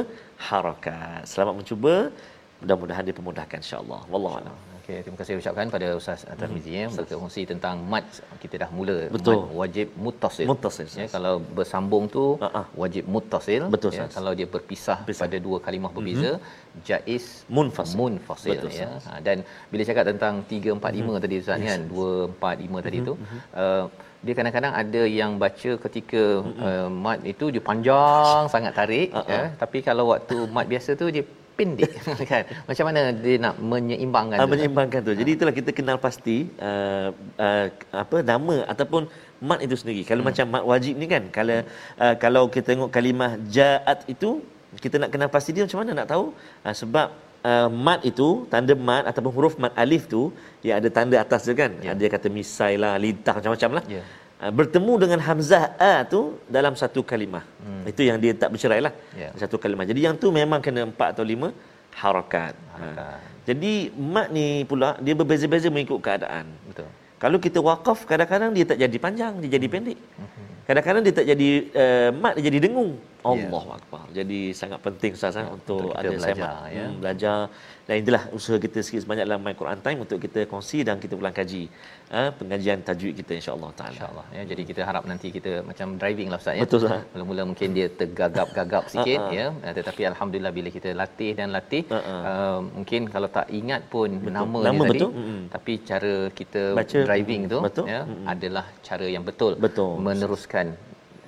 harakat. 0.49 1.21
Selamat 1.29 1.55
mencuba. 1.61 2.09
Mudah-mudahan 2.61 3.05
dipermudahkan 3.09 3.57
insyaallah 3.65 4.05
wallahu 4.05 4.37
a'lam 4.37 4.70
Okey, 4.81 4.97
terima 5.05 5.17
kasih 5.21 5.33
ucapkan 5.37 5.67
pada 5.69 5.87
Ustaz 5.93 6.25
Tarmizi 6.39 6.71
ya 6.73 6.85
berkongsi 6.89 7.41
tentang 7.45 7.75
mat 7.85 8.05
kita 8.41 8.55
dah 8.63 8.69
mula 8.73 8.95
Betul. 9.15 9.35
mat 9.37 9.53
wajib 9.61 9.87
muttasil. 9.95 10.45
Muttasil, 10.49 10.87
Ya, 10.97 11.05
kalau 11.07 11.33
bersambung 11.57 12.05
tu 12.09 12.23
Ha-ha. 12.41 12.61
wajib 12.73 13.03
muttasil. 13.05 13.61
Betul, 13.69 13.91
ya, 13.93 14.05
kalau 14.09 14.33
dia 14.33 14.47
berpisah 14.49 14.97
Berpisah. 15.05 15.23
pada 15.23 15.37
dua 15.37 15.57
kalimah 15.61 15.91
berbeza 15.93 16.31
jaiz 16.81 17.25
Munfasil. 17.57 17.97
munfasil 18.01 18.51
Betul, 18.57 18.71
ya. 18.73 18.89
Ha, 19.07 19.21
dan 19.21 19.37
bila 19.69 19.83
cakap 19.83 20.05
tentang 20.11 20.33
3 20.49 20.73
4 20.73 20.97
5 20.97 21.23
tadi 21.23 21.35
Ustaz 21.37 21.59
kan 21.61 21.81
2 21.85 22.41
4 22.41 22.65
5 22.65 22.85
tadi 22.85 22.97
tu 23.01 23.13
uh, 23.61 23.85
dia 24.21 24.33
kadang-kadang 24.37 24.73
ada 24.81 25.01
yang 25.19 25.31
baca 25.35 25.71
ketika 25.85 26.21
uh, 26.67 26.87
mat 27.05 27.19
itu 27.25 27.45
dia 27.53 27.61
panjang 27.61 28.41
sangat 28.47 28.73
tarik 28.73 29.09
Ha-ha. 29.13 29.29
ya 29.29 29.43
tapi 29.57 29.77
kalau 29.81 30.05
waktu 30.13 30.37
mat 30.49 30.65
biasa 30.65 30.93
tu 30.95 31.07
dia 31.09 31.25
pendek 31.61 31.91
kan 32.31 32.43
macam 32.69 32.83
mana 32.89 33.01
dia 33.25 33.37
nak 33.45 33.55
menyeimbangkan 33.71 34.37
Ah, 34.41 34.45
tu? 34.45 34.51
menyeimbangkan 34.53 34.99
tu. 35.07 35.13
Jadi 35.21 35.29
itulah 35.37 35.53
kita 35.59 35.69
kenal 35.77 35.97
pasti 36.05 36.37
uh, 36.69 37.09
uh, 37.37 37.65
apa 38.03 38.17
nama 38.31 38.55
ataupun 38.73 39.01
mat 39.49 39.59
itu 39.65 39.75
sendiri. 39.81 40.01
Kalau 40.09 40.23
macam 40.29 40.45
mat 40.53 40.63
wajib 40.71 40.93
ni 41.01 41.05
kan, 41.13 41.23
kalau 41.37 41.57
uh, 42.03 42.15
kalau 42.23 42.43
kita 42.53 42.65
tengok 42.73 42.89
kalimah 42.97 43.31
jaat 43.57 43.99
itu 44.13 44.29
kita 44.83 44.95
nak 45.03 45.09
kenal 45.13 45.29
pasti 45.35 45.49
dia 45.55 45.63
macam 45.67 45.79
mana 45.83 45.91
nak 46.01 46.07
tahu? 46.13 46.25
Uh, 46.65 46.75
sebab 46.81 47.07
uh, 47.51 47.67
mat 47.87 48.01
itu 48.11 48.27
tanda 48.53 48.73
mat 48.89 49.03
ataupun 49.11 49.31
huruf 49.37 49.55
mat 49.63 49.73
alif 49.83 50.03
tu 50.13 50.21
dia 50.65 50.73
ada 50.79 50.89
tanda 50.97 51.15
atas 51.25 51.41
dia 51.47 51.55
kan. 51.61 51.71
Ya. 51.85 51.93
Ada 51.93 52.05
kata 52.15 52.27
misai 52.39 52.73
lah, 52.83 52.93
lintah 53.05 53.35
macam-macam 53.39 53.71
lah. 53.77 53.83
Ya. 53.97 54.03
Uh, 54.41 54.49
bertemu 54.59 54.93
dengan 55.03 55.19
hamzah 55.25 55.65
a 55.77 56.01
tu 56.13 56.21
dalam 56.55 56.73
satu 56.81 57.01
kalimah. 57.09 57.45
Hmm. 57.61 57.83
Itu 57.91 58.01
yang 58.09 58.17
dia 58.23 58.33
tak 58.41 58.49
bercerai 58.53 58.81
lah. 58.85 58.93
Ya. 59.21 59.29
Satu 59.41 59.61
kalimah. 59.63 59.85
Jadi 59.85 60.01
yang 60.05 60.15
tu 60.23 60.27
memang 60.33 60.59
kena 60.65 60.81
empat 60.89 61.09
atau 61.13 61.25
lima 61.31 61.49
harakat. 62.01 62.53
Harakat. 62.73 63.21
Ha. 63.21 63.29
Jadi 63.49 63.73
mat 64.13 64.27
ni 64.37 64.65
pula 64.69 64.89
dia 65.05 65.13
berbeza-beza 65.19 65.69
mengikut 65.75 66.01
keadaan. 66.07 66.45
betul 66.65 66.89
Kalau 67.21 67.37
kita 67.45 67.61
wakaf 67.61 67.99
kadang-kadang 68.09 68.49
dia 68.57 68.65
tak 68.65 68.81
jadi 68.81 68.97
panjang, 69.05 69.33
dia 69.45 69.49
jadi 69.61 69.67
pendek. 69.73 69.99
Kadang-kadang 70.65 71.01
dia 71.05 71.13
tak 71.19 71.25
jadi 71.31 71.49
uh, 71.83 72.09
mat 72.17 72.33
dia 72.37 72.43
jadi 72.49 72.59
dengung. 72.65 72.91
Allahu 73.21 73.69
akbar. 73.77 74.03
Jadi 74.11 74.39
sangat 74.51 74.79
penting 74.81 75.11
Ustaz 75.13 75.35
ya, 75.35 75.45
untuk, 75.47 75.89
untuk 75.89 75.99
ada 75.99 76.09
belajar, 76.09 76.35
semak, 76.35 76.73
ya. 76.73 76.85
hmm, 76.85 76.95
belajar 77.01 77.37
dan 77.87 77.95
itulah 78.01 78.23
usaha 78.31 78.57
kita 78.57 78.79
sikit 78.85 79.01
sebanyak 79.03 79.25
dalam 79.27 79.41
My 79.43 79.53
Quran 79.53 79.79
Time 79.85 79.99
untuk 80.05 80.17
kita 80.17 80.47
kongsi 80.47 80.85
dan 80.87 80.95
kita 80.95 81.13
ulang 81.19 81.35
kaji 81.35 81.63
uh, 82.09 82.29
pengajian 82.39 82.79
tajwid 82.87 83.13
kita 83.19 83.31
insya-Allah 83.39 83.69
taala. 83.77 83.91
InsyaAllah 83.93 84.25
ya. 84.37 84.41
Jadi 84.51 84.61
kita 84.69 84.81
harap 84.89 85.03
nanti 85.11 85.27
kita 85.37 85.51
macam 85.69 85.87
driving 86.01 86.29
lah 86.33 86.39
Ustaz 86.41 86.55
ya. 86.57 86.63
Betul, 86.65 86.79
Ustaz. 86.87 87.03
Mula-mula 87.13 87.43
mungkin 87.51 87.69
dia 87.77 87.87
tergagap-gagap 87.91 88.83
sikit 88.93 89.19
Ha, 89.21 89.27
ha. 89.27 89.37
ya. 89.39 89.47
Uh, 89.65 89.73
Tetapi 89.77 90.01
alhamdulillah 90.11 90.53
bila 90.57 90.69
kita 90.77 90.89
latih 91.01 91.31
dan 91.39 91.49
latih 91.57 91.83
Ha, 91.91 91.99
ha. 91.99 92.15
uh, 92.31 92.59
mungkin 92.77 93.01
kalau 93.13 93.27
tak 93.27 93.47
ingat 93.51 93.81
pun 93.93 94.09
nama, 94.37 94.57
Nama 94.69 94.83
dia 94.85 94.91
betul. 94.93 95.11
tadi 95.11 95.19
Mm-mm. 95.21 95.41
tapi 95.55 95.71
cara 95.89 96.13
kita 96.39 96.61
Baca, 96.79 96.97
driving 97.09 97.41
tu 97.53 97.59
betul. 97.67 97.85
ya 97.93 98.01
Mm-mm. 98.07 98.25
adalah 98.33 98.65
cara 98.87 99.05
yang 99.15 99.23
betul, 99.29 99.53
Betul. 99.59 99.91
meneruskan 99.99 100.67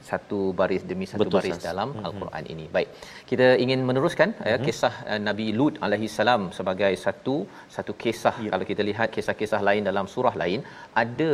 satu 0.10 0.39
baris 0.60 0.84
demi 0.92 1.06
satu 1.12 1.22
Betul, 1.24 1.36
baris 1.38 1.54
Ustaz. 1.56 1.68
dalam 1.70 1.89
al-Quran 2.08 2.44
ini. 2.54 2.66
Baik. 2.76 2.89
Kita 3.32 3.48
ingin 3.63 3.80
meneruskan 3.89 4.30
ya 4.52 4.58
kisah 4.68 4.94
uh, 5.12 5.20
Nabi 5.28 5.48
Lut 5.60 5.76
alaihi 5.88 6.10
salam 6.18 6.42
sebagai 6.60 6.92
satu 7.06 7.36
satu 7.78 7.94
kisah 8.04 8.36
Ya. 8.46 8.50
kalau 8.54 8.66
kita 8.72 8.82
lihat 8.89 9.08
kisah-kisah 9.16 9.62
lain 9.70 9.84
dalam 9.89 10.06
surah 10.13 10.36
lain 10.44 10.60
ada 11.04 11.32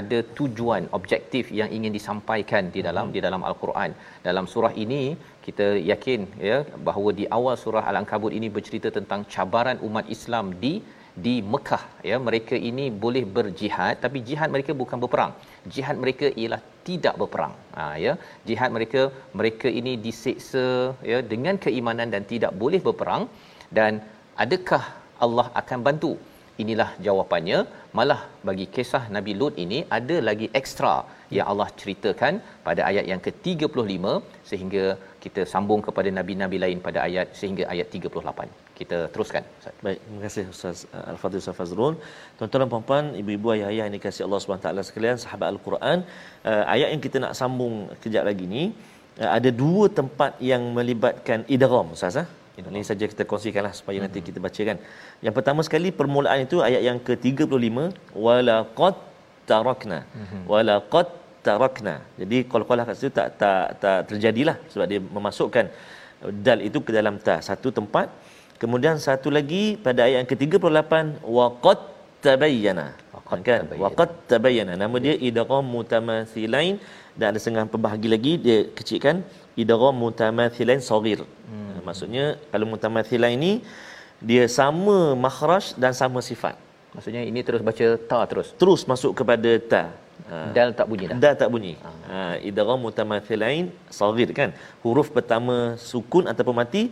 ada 0.00 0.18
tujuan 0.38 0.84
objektif 0.98 1.44
yang 1.60 1.70
ingin 1.78 1.92
disampaikan 1.98 2.64
di 2.76 2.80
dalam 2.88 3.06
di 3.16 3.22
dalam 3.26 3.42
al-Quran. 3.50 3.90
Dalam 4.28 4.46
surah 4.54 4.72
ini 4.84 5.02
kita 5.46 5.66
yakin 5.92 6.20
ya 6.50 6.58
bahawa 6.88 7.10
di 7.20 7.26
awal 7.38 7.56
surah 7.64 7.84
al-Ankabut 7.90 8.32
ini 8.38 8.48
bercerita 8.56 8.88
tentang 8.98 9.20
cabaran 9.34 9.78
umat 9.88 10.06
Islam 10.16 10.46
di 10.64 10.74
di 11.26 11.34
Mekah 11.52 11.84
ya. 12.10 12.16
Mereka 12.28 12.56
ini 12.70 12.84
boleh 13.04 13.24
berjihad 13.36 13.94
tapi 14.04 14.18
jihad 14.28 14.48
mereka 14.54 14.74
bukan 14.82 14.98
berperang. 15.04 15.32
Jihad 15.74 15.96
mereka 16.04 16.28
ialah 16.42 16.60
tidak 16.88 17.14
berperang 17.20 17.54
ha 17.76 17.84
ya. 18.04 18.14
Jihad 18.48 18.70
mereka 18.76 19.02
mereka 19.40 19.68
ini 19.80 19.92
diseksa 20.06 20.66
ya 21.12 21.20
dengan 21.32 21.56
keimanan 21.66 22.10
dan 22.14 22.24
tidak 22.32 22.54
boleh 22.62 22.82
berperang. 22.88 23.24
Dan 23.78 24.02
adakah 24.44 24.84
Allah 25.26 25.46
akan 25.62 25.80
bantu? 25.88 26.12
Inilah 26.62 26.90
jawapannya. 27.06 27.58
Malah 27.98 28.20
bagi 28.48 28.66
kisah 28.74 29.04
Nabi 29.16 29.32
Lut 29.40 29.54
ini 29.64 29.78
ada 29.98 30.16
lagi 30.28 30.46
ekstra 30.60 30.94
yang 31.36 31.46
Allah 31.52 31.68
ceritakan 31.80 32.34
pada 32.66 32.82
ayat 32.90 33.04
yang 33.12 33.20
ke-35 33.26 34.04
sehingga 34.50 34.84
kita 35.24 35.44
sambung 35.52 35.82
kepada 35.86 36.10
nabi-nabi 36.18 36.58
lain 36.64 36.80
pada 36.88 37.00
ayat 37.08 37.28
sehingga 37.40 37.64
ayat 37.74 37.88
38 37.98 38.69
kita 38.80 38.98
teruskan 39.14 39.42
Ustaz 39.60 39.74
Baik, 39.86 39.98
terima 40.04 40.20
kasih 40.26 40.44
Ustaz 40.54 40.78
uh, 40.96 41.04
Al-Fadhil 41.12 41.40
Ustaz 41.42 41.56
Fazrul. 41.60 41.94
Tuan-tuan 42.36 42.60
dan 42.62 42.70
puan-puan, 42.72 43.04
ibu-ibu 43.20 43.48
ayah-ayah 43.54 43.84
yang 43.86 43.94
dikasihi 43.98 44.24
Allah 44.26 44.40
Subhanahu 44.42 44.64
taala 44.66 44.82
sekalian, 44.88 45.16
sahabat 45.24 45.48
Al-Quran, 45.54 45.98
uh, 46.50 46.64
ayat 46.74 46.88
yang 46.94 47.02
kita 47.06 47.16
nak 47.24 47.32
sambung 47.40 47.74
kejap 48.04 48.24
lagi 48.30 48.46
ni 48.54 48.62
uh, 49.22 49.30
ada 49.36 49.50
dua 49.62 49.84
tempat 50.00 50.32
yang 50.50 50.64
melibatkan 50.78 51.40
idgham 51.56 51.88
Ustaz 51.96 52.20
ah. 52.22 52.28
Ini 52.60 52.80
saja 52.88 53.04
kita 53.12 53.22
kongsikanlah 53.30 53.72
supaya 53.78 53.98
nanti 54.04 54.20
kita 54.28 54.38
bacakan. 54.46 54.76
Yang 55.26 55.34
pertama 55.36 55.60
sekali 55.66 55.88
permulaan 56.00 56.40
itu 56.46 56.56
ayat 56.66 56.82
yang 56.88 56.98
ke-35 57.06 57.78
wala 58.24 58.56
qad 58.80 58.96
tarakna. 59.50 60.00
Wala 60.52 60.74
qad 60.94 61.08
tarakna. 61.46 61.94
Jadi 62.20 62.38
qalqalah 62.52 62.84
kat 62.88 62.96
situ 63.00 63.12
tak 63.18 63.28
tak 63.42 63.64
tak 63.82 63.98
terjadilah 64.10 64.56
sebab 64.72 64.86
dia 64.92 65.00
memasukkan 65.16 65.66
dal 66.46 66.60
itu 66.68 66.78
ke 66.86 66.92
dalam 66.98 67.16
ta 67.26 67.36
satu 67.48 67.68
tempat 67.78 68.06
Kemudian 68.62 68.96
satu 69.00 69.28
lagi 69.36 69.62
pada 69.84 70.04
ayat 70.04 70.16
yang 70.20 70.28
ke-38 70.30 70.92
waqad 71.36 71.78
tabayyana. 72.24 72.86
Kan? 73.24 73.40
tabayyana. 73.64 73.80
Waqad 73.84 74.10
tabayyana. 74.30 74.72
Nama 74.82 74.96
dia 75.04 75.14
idgham 75.28 75.64
mutamathilain 75.76 76.74
dan 77.16 77.26
ada 77.32 77.38
setengah 77.40 77.64
pembahagi 77.74 78.08
lagi 78.14 78.32
dia 78.46 78.58
kecilkan 78.78 79.24
idgham 79.62 79.96
mutamathilain 80.04 80.82
saghir. 80.90 81.20
Hmm. 81.48 81.80
Maksudnya 81.88 82.24
kalau 82.52 82.68
mutamathilain 82.72 83.40
ni 83.46 83.52
dia 84.30 84.44
sama 84.58 84.98
makhraj 85.26 85.72
dan 85.82 85.96
sama 86.02 86.20
sifat. 86.30 86.56
maksudnya 86.94 87.22
ini 87.30 87.40
terus 87.46 87.62
baca 87.66 87.86
ta 88.10 88.20
terus 88.30 88.48
Terus 88.60 88.80
masuk 88.92 89.12
kepada 89.18 89.50
ta. 89.72 89.82
Ha. 90.30 90.38
dal 90.56 90.70
tak 90.78 90.86
bunyi 90.90 91.04
dah 91.10 91.16
Dah 91.22 91.32
tak 91.40 91.48
bunyi. 91.52 91.72
Ha, 92.12 92.36
idgham 92.48 92.78
mutamathilain 92.86 93.72
saghir 93.98 94.28
kan. 94.38 94.50
Huruf 94.84 95.08
pertama 95.16 95.56
sukun 95.90 96.24
ataupun 96.32 96.54
mati, 96.60 96.82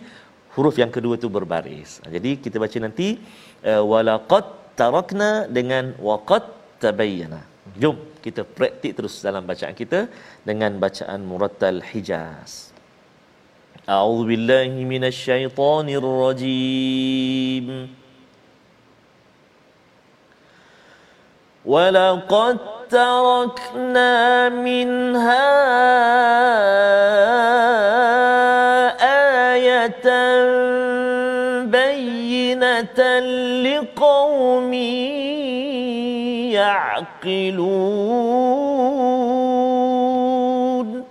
huruf 0.57 0.75
yang 0.81 0.91
kedua 0.95 1.15
tu 1.17 1.27
berbaris. 1.27 2.01
Ha, 2.03 2.11
jadi 2.15 2.37
kita 2.43 2.57
baca 2.63 2.77
nanti 2.85 3.17
uh, 3.65 3.83
walaqad 3.91 4.45
tarakna 4.79 5.49
dengan 5.57 5.93
waqad 5.97 6.43
tabayyana. 6.83 7.41
Jom 7.79 7.97
kita 8.25 8.41
praktik 8.43 8.91
terus 8.97 9.23
dalam 9.23 9.43
bacaan 9.47 9.73
kita 9.73 10.11
dengan 10.43 10.77
bacaan 10.77 11.19
murattal 11.23 11.81
Hijaz. 11.81 12.73
أعوذ 13.83 14.21
بالله 14.31 14.71
من 14.87 15.03
الشيطان 15.11 15.87
الرجيم 15.91 17.67
ولقد 21.65 22.57
تركنا 22.87 24.13
منها 24.49 25.49
آية 29.78 30.08
بينة 31.64 33.18
لقوم 33.62 34.72
يعقلون 39.68 41.04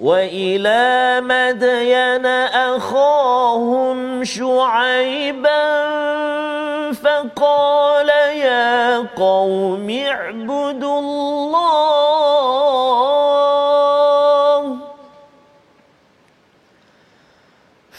وإلى 0.00 1.20
مدين 1.20 2.26
أخاهم 2.76 4.24
شعيبا 4.24 5.64
فقال 6.92 8.08
يا 8.38 8.98
قوم 8.98 9.90
اعبدوا 9.90 10.98
الله 11.00 12.03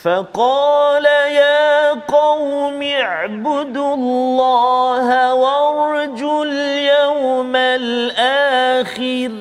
فقال 0.06 1.06
يا 1.06 1.90
قوم 1.94 2.84
اعبدوا 2.84 3.94
الله 3.96 5.34
وارجوا 5.34 6.46
اليوم 6.46 7.56
الآخر. 7.56 9.32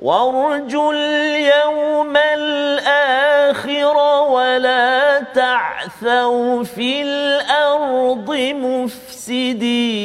وارجوا 0.00 0.92
اليوم 0.92 2.16
الآخر 2.16 3.96
ولا 4.30 5.20
تعثوا 5.34 6.64
في 6.64 7.02
الأرض 7.02 8.30
مفسدين. 8.66 9.96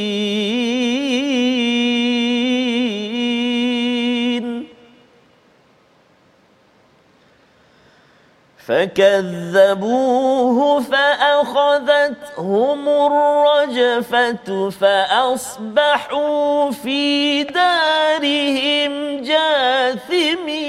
فكذبوه 8.72 10.60
فأخذتهم 10.82 12.90
الرجفة 12.90 14.70
فأصبحوا 14.70 16.72
في 16.72 17.44
دارهم 17.44 19.24
جاثمين. 19.24 20.62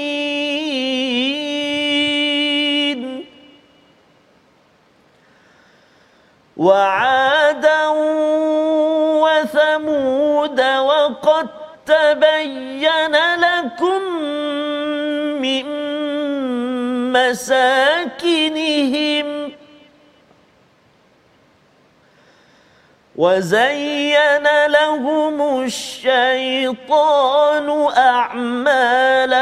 وعادا 6.57 7.87
وثمود 9.23 10.61
وقد 10.61 11.47
تبين 11.85 13.15
لكم 13.39 14.01
من 15.41 15.65
مساكنهم 18.13 19.27
وزين 23.15 24.47
لهم 24.67 25.61
الشيطان 25.63 26.87
أعمالهم 27.97 29.37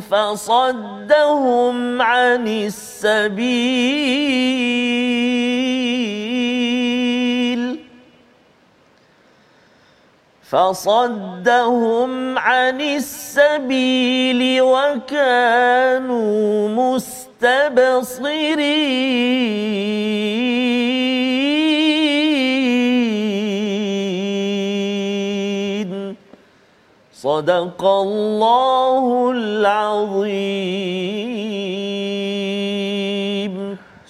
فصدهم 0.00 1.76
عن 2.02 2.48
السبيل 2.48 3.46
فصدهم 10.56 12.38
عن 12.38 12.80
السبيل 12.80 14.62
وكانوا 14.62 16.68
مستبصرين. 16.68 18.56
صدق 27.12 27.84
الله 27.84 29.32
العظيم. 29.36 31.35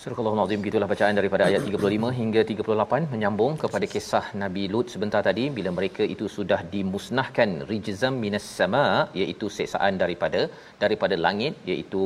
Surah 0.06 0.32
Al-Azim 0.32 0.60
gitulah 0.64 0.86
bacaan 0.90 1.18
daripada 1.18 1.42
ayat 1.50 1.62
35 1.68 2.08
hingga 2.18 2.40
38 2.50 3.08
menyambung 3.12 3.54
kepada 3.62 3.86
kisah 3.92 4.26
Nabi 4.42 4.64
Lut 4.72 4.86
sebentar 4.92 5.20
tadi 5.28 5.44
bila 5.56 5.70
mereka 5.78 6.02
itu 6.14 6.26
sudah 6.34 6.58
dimusnahkan 6.74 7.50
rijzam 7.70 8.14
minas 8.24 8.46
sama 8.58 8.82
iaitu 9.20 9.48
seksaan 9.56 9.98
daripada 10.02 10.42
daripada 10.84 11.16
langit 11.26 11.56
iaitu 11.72 12.04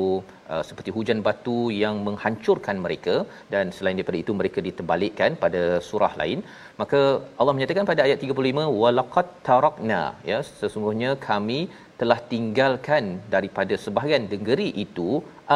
uh, 0.52 0.62
seperti 0.68 0.96
hujan 0.96 1.20
batu 1.28 1.58
yang 1.82 1.98
menghancurkan 2.08 2.80
mereka 2.86 3.16
dan 3.52 3.74
selain 3.76 3.98
daripada 4.00 4.20
itu 4.24 4.34
mereka 4.40 4.64
diterbalikkan 4.68 5.36
pada 5.44 5.62
surah 5.90 6.12
lain. 6.22 6.40
Maka 6.80 7.02
Allah 7.40 7.56
menyatakan 7.58 7.92
pada 7.92 8.08
ayat 8.08 8.26
35 8.32 8.80
walaqad 8.80 9.28
tarakna 9.50 10.02
ya 10.32 10.40
sesungguhnya 10.62 11.12
kami 11.28 11.60
telah 12.00 12.20
tinggalkan 12.34 13.04
daripada 13.36 13.76
sebahagian 13.86 14.26
negeri 14.34 14.70
itu 14.88 15.08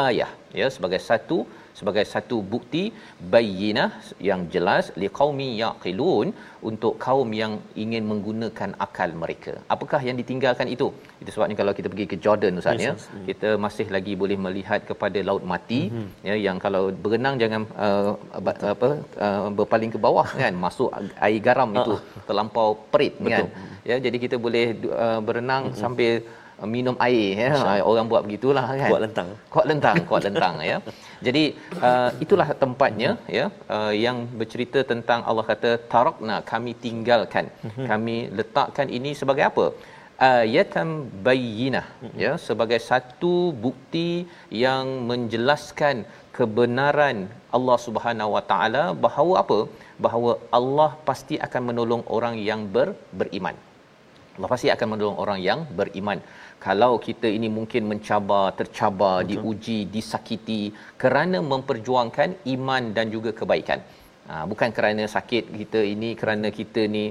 ayah 0.07 0.33
ya 0.61 0.67
sebagai 0.75 1.03
satu 1.11 1.39
sebagai 1.79 2.05
satu 2.13 2.37
bukti 2.53 2.83
bayyinah 3.35 3.89
yang 4.29 4.41
jelas 4.55 4.85
liqaumi 5.03 5.49
yaqilun 5.63 6.29
untuk 6.71 6.95
kaum 7.07 7.31
yang 7.41 7.53
ingin 7.83 8.05
menggunakan 8.11 8.71
akal 8.85 9.11
mereka. 9.23 9.55
Apakah 9.75 10.01
yang 10.09 10.17
ditinggalkan 10.21 10.69
itu? 10.75 10.89
Itu 11.23 11.31
sebabnya 11.35 11.57
kalau 11.61 11.73
kita 11.79 11.89
pergi 11.93 12.07
ke 12.13 12.17
Jordan 12.25 12.61
Ustaz 12.61 12.85
ya, 12.87 12.95
kita 13.29 13.51
masih 13.65 13.87
lagi 13.97 14.15
boleh 14.23 14.39
melihat 14.47 14.81
kepada 14.91 15.19
laut 15.29 15.45
mati 15.53 15.81
mm-hmm. 15.89 16.09
ya 16.29 16.37
yang 16.47 16.59
kalau 16.65 16.83
berenang 17.05 17.37
jangan 17.43 17.65
uh, 17.87 18.13
apa 18.73 18.89
uh, 19.27 19.51
berpaling 19.59 19.93
ke 19.97 20.01
bawah 20.07 20.29
kan, 20.43 20.55
masuk 20.67 20.89
air 21.27 21.41
garam 21.49 21.71
itu 21.81 21.95
terlampau 22.31 22.69
perit 22.95 23.17
kan. 23.35 23.47
Ya 23.91 23.99
jadi 24.07 24.17
kita 24.25 24.39
boleh 24.47 24.67
uh, 25.05 25.21
berenang 25.29 25.63
mm-hmm. 25.69 25.83
sambil 25.83 26.15
minum 26.63 26.95
air 27.03 27.35
ya 27.35 27.83
orang 27.83 28.07
buat 28.07 28.23
begitulah 28.27 28.63
kan 28.63 28.91
kuat 28.91 29.03
lentang 29.05 29.29
kuat 29.51 29.67
lentang 29.71 29.97
kuat 30.07 30.23
lentang 30.23 30.55
ya 30.63 30.79
jadi 31.27 31.43
uh, 31.89 32.11
itulah 32.25 32.49
tempatnya 32.63 33.11
ya 33.39 33.47
uh, 33.77 33.93
yang 34.05 34.19
bercerita 34.41 34.81
tentang 34.93 35.21
Allah 35.31 35.45
kata 35.51 35.71
tarakna 35.93 36.37
kami 36.53 36.73
tinggalkan. 36.85 37.47
Uh-huh. 37.67 37.87
kami 37.91 38.17
letakkan 38.39 38.89
ini 38.99 39.13
sebagai 39.21 39.45
apa? 39.51 39.67
Ayatam 40.31 40.89
bayyinah 41.27 41.87
uh-huh. 41.91 42.15
ya 42.25 42.33
sebagai 42.49 42.81
satu 42.91 43.35
bukti 43.67 44.11
yang 44.65 44.87
menjelaskan 45.11 45.97
kebenaran 46.37 47.19
Allah 47.57 47.79
Subhanahu 47.87 48.35
Wa 48.37 48.45
Taala 48.51 48.85
bahawa 49.07 49.35
apa? 49.45 49.61
Bahawa 50.07 50.33
Allah 50.59 50.91
pasti 51.09 51.37
akan 51.47 51.63
menolong 51.71 52.03
orang 52.17 52.37
yang 52.49 52.63
ber, 52.77 52.89
beriman. 53.21 53.57
Allah 54.37 54.51
pasti 54.55 54.69
akan 54.75 54.87
menolong 54.93 55.19
orang 55.25 55.39
yang 55.49 55.61
beriman 55.79 56.19
kalau 56.67 56.93
kita 57.07 57.29
ini 57.37 57.49
mungkin 57.57 57.83
mencabar, 57.93 58.47
tercabar, 58.61 59.17
Betul. 59.21 59.31
diuji, 59.33 59.79
disakiti 59.97 60.63
kerana 61.03 61.39
memperjuangkan 61.53 62.31
iman 62.55 62.83
dan 62.97 63.07
juga 63.15 63.33
kebaikan. 63.41 63.81
Ha, 64.29 64.35
bukan 64.51 64.71
kerana 64.77 65.05
sakit 65.15 65.45
kita 65.61 65.81
ini 65.95 66.11
kerana 66.21 66.49
kita 66.59 66.83
ni 66.95 67.03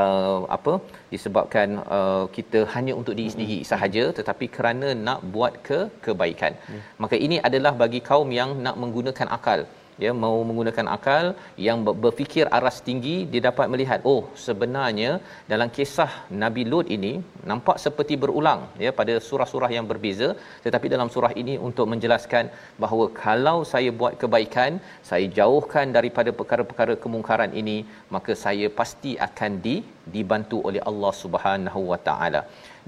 uh, 0.00 0.46
apa 0.56 0.72
disebabkan 1.12 1.68
uh, 1.96 2.24
kita 2.36 2.60
hanya 2.74 2.92
untuk 3.00 3.14
diri 3.18 3.30
sendiri 3.34 3.56
hmm. 3.58 3.68
sahaja 3.70 4.04
tetapi 4.18 4.46
kerana 4.56 4.88
nak 5.06 5.20
buat 5.34 5.54
ke 5.68 5.78
kebaikan. 6.04 6.54
Hmm. 6.68 6.80
Maka 7.02 7.18
ini 7.26 7.38
adalah 7.48 7.72
bagi 7.82 8.00
kaum 8.10 8.30
yang 8.38 8.52
nak 8.66 8.78
menggunakan 8.82 9.30
akal 9.38 9.62
ya 10.04 10.12
mau 10.24 10.36
menggunakan 10.48 10.86
akal 10.96 11.24
yang 11.66 11.78
berfikir 12.04 12.46
aras 12.58 12.76
tinggi 12.86 13.16
dia 13.32 13.42
dapat 13.48 13.66
melihat 13.72 14.00
oh 14.12 14.22
sebenarnya 14.46 15.10
dalam 15.52 15.68
kisah 15.76 16.10
Nabi 16.42 16.62
Lut 16.70 16.88
ini 16.96 17.12
nampak 17.50 17.76
seperti 17.84 18.16
berulang 18.22 18.62
ya 18.84 18.90
pada 19.00 19.14
surah-surah 19.28 19.70
yang 19.76 19.86
berbeza. 19.90 20.28
Tetapi 20.64 20.86
dalam 20.94 21.10
surah 21.14 21.32
ini 21.42 21.54
untuk 21.68 21.86
menjelaskan 21.92 22.46
bahawa 22.82 23.06
kalau 23.24 23.58
saya 23.72 23.90
buat 24.00 24.14
kebaikan 24.22 24.80
saya 25.10 25.26
jauhkan 25.38 25.86
daripada 25.98 26.32
perkara-perkara 26.40 26.96
kemungkaran 27.04 27.52
ini 27.62 27.78
maka 28.14 28.34
saya 28.44 28.68
pasti 28.80 29.12
akan 29.28 29.52
di 29.66 29.76
dibantu 30.14 30.58
oleh 30.68 30.82
Allah 30.90 31.12
Subhanahu 31.22 31.82
Wa 31.92 32.00
Taala. 32.08 32.42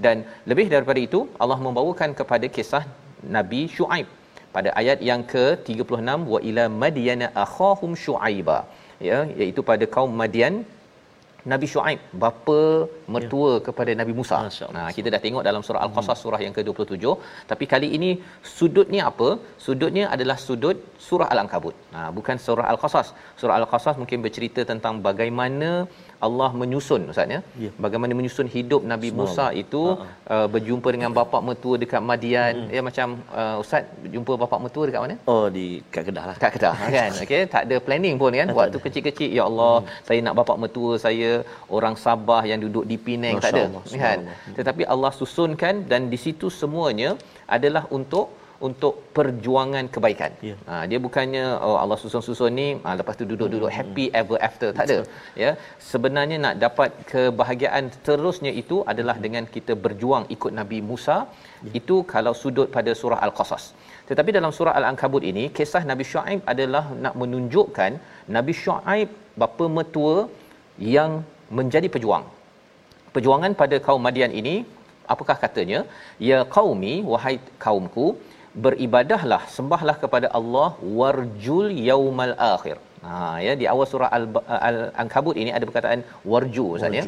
Dan 0.05 0.17
lebih 0.51 0.67
daripada 0.73 0.99
itu 1.07 1.21
Allah 1.43 1.59
membawakan 1.67 2.11
kepada 2.19 2.47
kisah 2.57 2.83
Nabi 3.37 3.61
Shu'aib 3.75 4.07
pada 4.55 4.69
ayat 4.81 4.99
yang 5.09 5.21
ke-36 5.33 6.29
wa 6.33 6.39
ila 6.49 6.63
madyana 6.83 7.27
akhahum 7.45 7.91
syuaiba 8.05 8.59
ya 9.09 9.19
iaitu 9.41 9.61
pada 9.71 9.85
kaum 9.95 10.11
madian 10.21 10.55
Nabi 11.51 11.67
Shu'aib 11.71 12.01
bapa 12.23 12.59
mertua 13.13 13.49
ya. 13.55 13.61
kepada 13.67 13.91
Nabi 13.99 14.13
Musa. 14.19 14.37
Nah, 14.75 14.87
kita 14.97 15.07
dah 15.13 15.21
tengok 15.25 15.43
dalam 15.47 15.61
surah 15.67 15.81
Al-Qasas 15.85 16.17
surah 16.23 16.39
yang 16.45 16.53
ke-27, 16.57 17.03
tapi 17.51 17.65
kali 17.73 17.87
ini 17.97 18.11
sudutnya 18.57 19.01
apa? 19.11 19.29
Sudutnya 19.65 20.05
adalah 20.15 20.37
sudut 20.45 20.77
surah 21.07 21.27
Al-Ankabut. 21.33 21.75
Nah, 21.95 22.07
bukan 22.17 22.39
surah 22.45 22.67
Al-Qasas. 22.73 23.09
Surah 23.41 23.57
Al-Qasas 23.59 23.99
mungkin 24.01 24.23
bercerita 24.25 24.63
tentang 24.71 25.03
bagaimana 25.07 25.71
Allah 26.27 26.49
menyusun 26.61 27.01
ustaz 27.11 27.33
ya. 27.35 27.39
ya. 27.63 27.71
Bagaimana 27.83 28.17
menyusun 28.19 28.47
hidup 28.55 28.81
Nabi 28.91 29.09
Musa 29.19 29.45
itu 29.63 29.81
uh, 30.33 30.47
berjumpa 30.53 30.89
dengan 30.95 31.11
bapa 31.19 31.37
mertua 31.47 31.75
dekat 31.83 32.01
Madian. 32.09 32.53
Hmm. 32.59 32.73
Ya 32.75 32.81
macam 32.89 33.07
uh, 33.41 33.55
ustaz 33.63 33.83
jumpa 34.15 34.33
bapa 34.43 34.57
mertua 34.65 34.83
dekat 34.89 35.01
mana? 35.05 35.15
Oh 35.33 35.45
di 35.57 35.65
kat 35.95 36.03
Kedah 36.09 36.25
lah. 36.29 36.35
Kat 36.43 36.51
Kedah 36.55 36.75
kan. 36.97 37.11
Okey, 37.23 37.41
tak 37.55 37.63
ada 37.67 37.77
planning 37.87 38.15
pun 38.21 38.31
kan. 38.41 38.49
Waktu 38.59 38.79
kecil-kecil 38.85 39.29
ya 39.39 39.43
Allah, 39.49 39.75
hmm. 39.81 40.03
saya 40.07 40.19
nak 40.27 40.35
bapa 40.39 40.53
mertua 40.65 40.93
saya 41.05 41.31
orang 41.77 41.95
Sabah 42.03 42.41
yang 42.51 42.59
duduk 42.65 42.85
di 42.91 42.97
Penang 43.05 43.37
tak 43.43 43.51
ada. 43.55 43.65
Kan. 44.05 44.19
Tetapi 44.59 44.83
Allah 44.93 45.11
susunkan 45.21 45.83
dan 45.91 46.07
di 46.13 46.19
situ 46.25 46.47
semuanya 46.61 47.11
adalah 47.55 47.83
untuk 47.97 48.42
untuk 48.67 48.93
perjuangan 49.15 49.85
kebaikan. 49.93 50.31
Yeah. 50.47 50.57
Ha 50.69 50.75
dia 50.89 50.99
bukannya 51.05 51.45
oh 51.67 51.77
Allah 51.83 51.97
susun-susun 52.03 52.51
ni 52.59 52.67
ha, 52.83 52.95
lepas 52.99 53.15
tu 53.19 53.25
duduk-duduk 53.31 53.69
hmm. 53.71 53.77
happy 53.79 54.05
ever 54.21 54.37
after 54.47 54.69
tak 54.77 54.85
ada. 54.87 54.99
Ya. 55.43 55.51
Sebenarnya 55.91 56.37
nak 56.45 56.55
dapat 56.65 56.91
kebahagiaan 57.11 57.91
terusnya 58.07 58.53
itu 58.63 58.77
adalah 58.93 59.15
dengan 59.25 59.45
kita 59.55 59.75
berjuang 59.85 60.25
ikut 60.35 60.53
Nabi 60.59 60.79
Musa. 60.91 61.17
Yeah. 61.65 61.79
Itu 61.81 61.97
kalau 62.13 62.35
sudut 62.43 62.69
pada 62.77 62.93
surah 63.01 63.19
Al-Qasas. 63.27 63.65
Tetapi 64.09 64.29
dalam 64.37 64.51
surah 64.57 64.73
Al-Ankabut 64.79 65.23
ini 65.31 65.43
kisah 65.57 65.83
Nabi 65.91 66.05
Shu'aib 66.11 66.41
adalah 66.53 66.85
nak 67.03 67.13
menunjukkan 67.21 67.91
Nabi 68.37 68.53
Shu'aib 68.63 69.09
bapa 69.41 69.65
mertua 69.77 70.15
yang 70.95 71.11
menjadi 71.57 71.87
pejuang. 71.93 72.25
Perjuangan 73.15 73.51
pada 73.61 73.77
kaum 73.85 74.01
Madian 74.07 74.33
ini 74.41 74.55
apakah 75.13 75.35
katanya? 75.43 75.79
Ya 76.29 76.39
qaumi 76.55 76.93
wahai 77.13 77.35
kaumku 77.65 78.05
beribadahlah 78.65 79.41
sembahlah 79.57 79.95
kepada 80.03 80.27
Allah 80.39 80.69
warjul 80.99 81.67
yaumal 81.89 82.33
akhir. 82.53 82.77
Ha 83.05 83.19
ya 83.45 83.53
di 83.61 83.65
awal 83.73 83.87
surah 83.91 84.09
al 84.17 84.25
al-ankabut 84.69 85.35
ini 85.43 85.51
ada 85.57 85.65
perkataan 85.69 86.03
warju 86.31 86.65
ustaz 86.77 86.97
ya. 86.99 87.05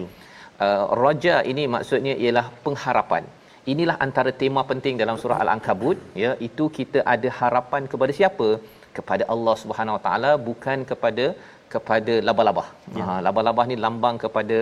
Uh, 0.66 0.84
raja 1.04 1.36
ini 1.52 1.64
maksudnya 1.76 2.14
ialah 2.24 2.46
pengharapan. 2.66 3.26
Inilah 3.74 3.96
antara 4.06 4.32
tema 4.42 4.62
penting 4.72 4.96
dalam 5.02 5.18
surah 5.22 5.40
al-ankabut 5.44 5.98
ya 6.24 6.32
itu 6.48 6.66
kita 6.80 7.00
ada 7.14 7.30
harapan 7.40 7.84
kepada 7.92 8.14
siapa? 8.20 8.50
Kepada 8.98 9.24
Allah 9.34 9.56
Subhanahu 9.62 9.98
Wa 9.98 10.04
Taala 10.08 10.32
bukan 10.50 10.80
kepada 10.92 11.26
kepada 11.74 12.14
labah-labah. 12.28 12.68
Ya. 12.98 13.06
Ha 13.08 13.16
labah-labah 13.28 13.66
ni 13.72 13.78
lambang 13.86 14.18
kepada 14.26 14.60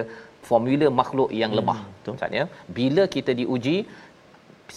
formula 0.47 0.87
makhluk 1.01 1.29
yang 1.41 1.51
lemah. 1.59 1.79
Hmm, 1.81 2.15
Ustaz 2.17 2.39
ya. 2.39 2.45
Bila 2.79 3.03
kita 3.15 3.31
diuji 3.41 3.77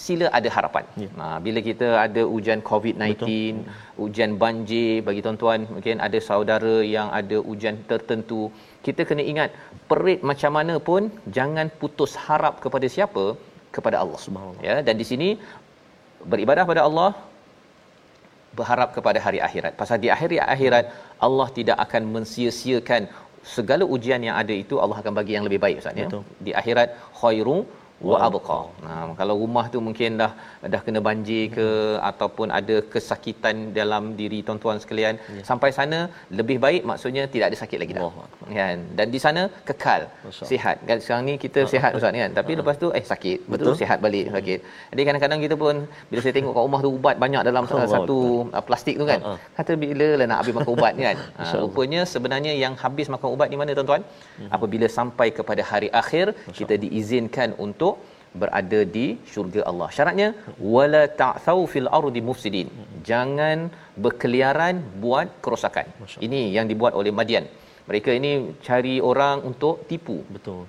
sila 0.04 0.26
ada 0.38 0.48
harapan. 0.56 0.84
Ya. 1.02 1.08
Ha, 1.18 1.24
bila 1.46 1.60
kita 1.68 1.88
ada 2.04 2.22
ujian 2.36 2.60
COVID-19, 2.70 3.12
Betul. 3.14 3.56
ujian 4.06 4.32
banjir 4.42 5.02
bagi 5.08 5.20
tuan-tuan, 5.26 5.60
mungkin 5.74 6.02
ada 6.06 6.18
saudara 6.28 6.76
yang 6.96 7.08
ada 7.20 7.38
ujian 7.52 7.76
tertentu, 7.90 8.42
kita 8.86 9.02
kena 9.08 9.22
ingat 9.32 9.50
perit 9.90 10.20
macam 10.30 10.52
mana 10.58 10.74
pun 10.88 11.10
jangan 11.38 11.68
putus 11.80 12.14
harap 12.26 12.56
kepada 12.64 12.88
siapa? 12.96 13.26
Kepada 13.76 13.96
Allah 14.02 14.18
Subhanahu 14.24 14.64
Ya, 14.68 14.76
dan 14.86 14.94
di 15.00 15.06
sini 15.10 15.28
beribadah 16.32 16.64
pada 16.70 16.82
Allah 16.88 17.10
berharap 18.58 18.90
kepada 18.96 19.18
hari 19.26 19.38
akhirat. 19.46 19.72
Pasal 19.80 19.98
di 20.04 20.08
akhir 20.14 20.30
akhirat 20.56 20.84
Allah 21.26 21.48
tidak 21.58 21.76
akan 21.84 22.02
mensia-siakan 22.14 23.02
segala 23.54 23.84
ujian 23.94 24.20
yang 24.26 24.36
ada 24.42 24.54
itu 24.62 24.74
Allah 24.84 24.98
akan 25.02 25.12
bagi 25.18 25.32
yang 25.36 25.44
lebih 25.48 25.60
baik 25.64 25.76
Ustaz 25.82 26.00
ya. 26.02 26.08
Di 26.46 26.52
akhirat 26.60 26.88
khairu 27.20 27.58
wa 28.08 28.16
abqa. 28.26 28.58
Nah, 28.84 29.02
kalau 29.18 29.34
rumah 29.42 29.64
tu 29.74 29.78
mungkin 29.86 30.20
dah 30.20 30.32
dah 30.72 30.80
kena 30.86 31.00
banjir 31.08 31.42
ke 31.56 31.66
hmm. 31.66 32.08
ataupun 32.10 32.48
ada 32.58 32.76
kesakitan 32.92 33.72
dalam 33.78 34.12
diri 34.18 34.38
tuan-tuan 34.46 34.76
sekalian, 34.82 35.14
ya. 35.36 35.42
sampai 35.50 35.70
sana 35.78 35.98
lebih 36.38 36.58
baik 36.64 36.82
maksudnya 36.90 37.24
tidak 37.34 37.46
ada 37.50 37.58
sakit 37.62 37.78
lagi 37.82 37.92
dah. 37.98 38.04
Kan? 38.58 38.78
Dan 38.98 39.06
di 39.14 39.20
sana 39.24 39.42
kekal 39.68 40.02
Masya. 40.28 40.44
sihat. 40.50 40.76
Kan 40.88 40.98
sekarang 41.04 41.24
ni 41.28 41.34
kita 41.44 41.60
uh 41.64 41.70
sihat 41.72 41.90
ustaz 41.98 42.12
kan, 42.22 42.32
tapi 42.38 42.52
uh 42.52 42.58
lepas 42.60 42.76
tu 42.82 42.88
eh 42.98 43.04
sakit, 43.12 43.38
betul, 43.52 43.52
betul 43.52 43.74
sihat 43.80 43.98
balik 44.06 44.26
hmm. 44.28 44.36
sakit. 44.36 44.58
Jadi 44.92 45.02
kadang-kadang 45.08 45.40
kita 45.44 45.54
pun 45.64 45.74
bila 46.10 46.20
saya 46.24 46.34
tengok 46.36 46.52
kat 46.56 46.64
rumah 46.68 46.80
tu 46.84 46.90
ubat 46.98 47.16
banyak 47.24 47.42
dalam 47.48 47.64
oh, 47.72 47.88
satu 47.96 48.18
uh, 48.52 48.64
plastik 48.68 48.96
tu 49.00 49.08
kan. 49.12 49.20
uh 49.30 49.38
Kata 49.56 49.72
bila 49.82 50.08
lah 50.20 50.26
nak 50.30 50.38
habis 50.44 50.54
makan 50.58 50.72
ubat 50.76 50.92
ni 50.98 51.02
kan. 51.08 51.16
uh, 51.40 51.56
rupanya 51.64 52.00
sebenarnya 52.12 52.52
yang 52.64 52.76
habis 52.84 53.08
makan 53.14 53.28
ubat 53.34 53.48
ni 53.52 53.56
mana 53.62 53.72
tuan-tuan? 53.78 54.04
uh 54.04 54.52
Apabila 54.56 54.86
sampai 54.98 55.28
kepada 55.38 55.62
hari 55.72 55.88
akhir, 56.02 56.26
Masya. 56.36 56.56
kita 56.60 56.74
diizinkan 56.84 57.48
untuk 57.66 57.95
berada 58.42 58.80
di 58.96 59.06
syurga 59.32 59.60
Allah. 59.70 59.88
Syaratnya 59.96 60.28
wala 60.76 61.02
ta'thau 61.22 61.60
fil 61.72 61.88
ardi 61.98 62.20
mufsidin. 62.28 62.68
Jangan 63.10 63.58
berkeliaran 64.04 64.76
buat 65.04 65.28
kerosakan. 65.44 65.86
Ini 66.26 66.42
yang 66.56 66.68
dibuat 66.72 66.94
oleh 67.00 67.12
Madian. 67.18 67.46
Mereka 67.90 68.10
ini 68.20 68.32
cari 68.66 68.94
orang 69.10 69.46
untuk 69.50 69.74
tipu. 69.90 70.16
Betul. 70.36 70.62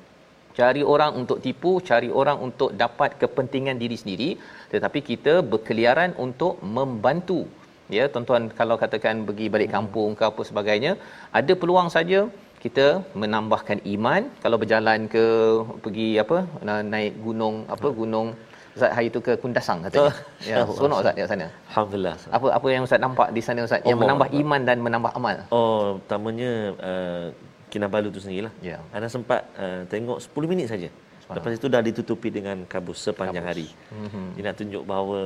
Cari 0.57 0.82
orang 0.93 1.11
untuk 1.22 1.38
tipu, 1.45 1.72
cari 1.89 2.09
orang 2.20 2.38
untuk 2.47 2.70
dapat 2.84 3.09
kepentingan 3.22 3.78
diri 3.82 3.97
sendiri, 4.01 4.30
tetapi 4.74 4.99
kita 5.09 5.34
berkeliaran 5.51 6.11
untuk 6.26 6.53
membantu. 6.78 7.39
Ya, 7.95 8.05
tuan-tuan 8.13 8.43
kalau 8.59 8.76
katakan 8.84 9.22
pergi 9.28 9.45
balik 9.53 9.70
kampung 9.76 10.11
ke 10.20 10.24
apa 10.30 10.41
sebagainya, 10.49 10.91
ada 11.39 11.53
peluang 11.61 11.89
saja 11.95 12.20
kita 12.64 12.86
menambahkan 13.22 13.78
iman 13.95 14.22
kalau 14.43 14.58
berjalan 14.62 15.05
ke 15.14 15.26
pergi 15.86 16.10
apa 16.24 16.38
naik 16.93 17.14
gunung 17.26 17.55
apa 17.76 17.88
gunung 17.93 18.28
Ustaz 18.78 18.93
hari 18.93 19.10
itu 19.10 19.20
ke 19.26 19.34
Kundasang 19.41 19.82
katanya. 19.82 20.14
Oh, 20.14 20.14
ya, 20.45 20.55
seronok 20.78 20.97
Ustaz 21.01 21.16
di 21.18 21.26
sana. 21.26 21.47
Alhamdulillah. 21.74 22.16
Apa 22.38 22.47
apa 22.58 22.68
yang 22.70 22.84
Ustaz 22.86 23.01
nampak 23.01 23.34
di 23.34 23.41
sana 23.41 23.66
Ustaz 23.66 23.82
oh, 23.82 23.89
yang 23.89 23.97
menambah 23.97 24.30
Allah. 24.30 24.41
iman 24.41 24.62
dan 24.70 24.78
menambah 24.86 25.12
amal? 25.18 25.38
Oh, 25.49 25.97
pertamanya 25.97 26.51
uh, 26.78 27.26
Kinabalu 27.74 28.08
tu 28.16 28.22
sendirilah. 28.24 28.53
Ya. 28.62 28.78
Yeah. 28.78 28.95
Ana 28.95 29.10
sempat 29.10 29.49
uh, 29.60 29.82
tengok 29.91 30.22
10 30.24 30.51
minit 30.51 30.68
saja. 30.72 30.89
Lepas 31.28 31.60
itu 31.60 31.68
dah 31.68 31.82
ditutupi 31.84 32.30
dengan 32.32 32.64
kabus 32.72 33.03
sepanjang 33.03 33.43
kabus. 33.43 33.51
hari. 33.51 33.68
Mm-hmm. 33.91 34.28
Dia 34.38 34.43
nak 34.47 34.55
tunjuk 34.62 34.84
bahawa 34.88 35.20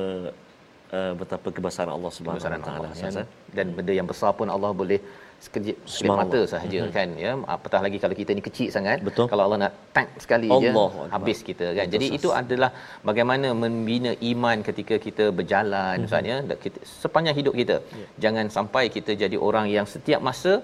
uh, 0.96 1.12
betapa 1.14 1.48
kebesaran 1.54 1.92
Allah 1.94 2.10
Subhanahu 2.16 2.42
Wa 2.42 2.58
Taala 2.58 3.22
dan 3.54 3.66
benda 3.76 3.92
yang 3.94 4.08
besar 4.10 4.34
pun 4.34 4.50
Allah 4.50 4.74
boleh 4.74 4.98
sekejap 5.44 5.76
sekejap 5.92 6.18
mata 6.20 6.40
sahaja 6.52 6.80
mm-hmm. 6.80 6.94
kan 6.96 7.08
ya 7.22 7.30
apatah 7.54 7.80
lagi 7.84 7.98
kalau 8.02 8.16
kita 8.20 8.30
ni 8.38 8.42
kecil 8.48 8.68
sangat 8.76 8.98
Betul. 9.08 9.26
kalau 9.30 9.42
Allah 9.46 9.58
nak 9.64 9.72
tag 9.96 10.08
sekali 10.24 10.48
Allah 10.56 10.90
je 10.98 11.08
habis 11.14 11.38
kita 11.48 11.66
kan 11.78 11.84
Betul. 11.86 11.94
jadi 11.94 12.06
itu 12.18 12.28
adalah 12.40 12.70
bagaimana 13.08 13.50
membina 13.62 14.12
iman 14.32 14.58
ketika 14.68 14.96
kita 15.06 15.26
berjalan 15.40 15.94
mm-hmm. 15.94 16.04
misalnya 16.04 16.36
kita, 16.64 16.78
sepanjang 17.02 17.36
hidup 17.40 17.56
kita 17.62 17.76
yeah. 17.82 18.08
jangan 18.24 18.46
sampai 18.56 18.84
kita 18.96 19.14
jadi 19.24 19.36
orang 19.48 19.68
yang 19.76 19.88
setiap 19.94 20.22
masa 20.28 20.54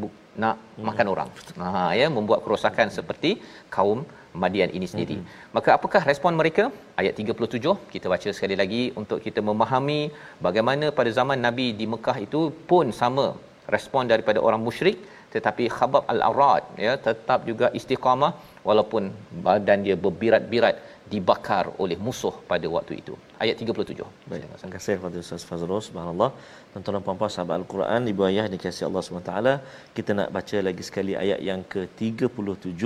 bu, 0.00 0.08
nak 0.42 0.56
mm-hmm. 0.60 0.86
makan 0.90 1.06
orang 1.14 1.28
ha 1.64 1.90
ya 2.00 2.08
membuat 2.18 2.42
kerosakan 2.46 2.86
mm-hmm. 2.86 2.98
seperti 3.00 3.32
kaum 3.78 4.00
Madian 4.42 4.70
ini 4.76 4.86
sendiri. 4.90 5.16
Mm-hmm. 5.18 5.52
Maka 5.56 5.70
apakah 5.76 6.02
respon 6.10 6.32
mereka? 6.40 6.64
Ayat 7.00 7.14
37 7.20 7.72
kita 7.92 8.06
baca 8.12 8.28
sekali 8.36 8.56
lagi 8.60 8.82
untuk 9.00 9.18
kita 9.26 9.40
memahami 9.48 10.00
bagaimana 10.46 10.86
pada 10.98 11.10
zaman 11.18 11.40
Nabi 11.46 11.66
di 11.80 11.86
Mekah 11.92 12.18
itu 12.26 12.40
pun 12.70 12.92
sama 13.00 13.26
respon 13.74 14.02
daripada 14.12 14.38
orang 14.48 14.62
musyrik 14.68 14.98
tetapi 15.34 15.64
Khabab 15.76 16.04
al-Arad 16.12 16.64
ya 16.86 16.92
tetap 17.06 17.40
juga 17.50 17.66
istiqamah 17.78 18.32
walaupun 18.68 19.02
badan 19.46 19.78
dia 19.86 19.96
berbirat-birat 20.04 20.76
dibakar 21.12 21.64
oleh 21.82 21.98
musuh 22.06 22.34
pada 22.50 22.66
waktu 22.74 22.92
itu. 23.00 23.14
Ayat 23.42 23.54
37. 23.62 24.06
Baik. 24.30 24.44
Terima 24.60 24.72
kasih 24.76 24.92
kepada 24.98 25.16
Ustaz 25.24 25.42
Fazrul. 25.48 25.80
Subhanallah. 25.88 26.30
Tuan-tuan 26.72 27.02
puan-puan 27.06 27.30
sahabat 27.34 27.54
Al-Quran, 27.60 28.00
ibu 28.12 28.22
ayah 28.30 28.46
dikasihi 28.54 28.86
Allah 28.88 29.02
SWT. 29.02 29.32
Kita 29.96 30.10
nak 30.18 30.28
baca 30.36 30.56
lagi 30.68 30.82
sekali 30.88 31.12
ayat 31.24 31.40
yang 31.48 31.60
ke-37. 31.74 32.82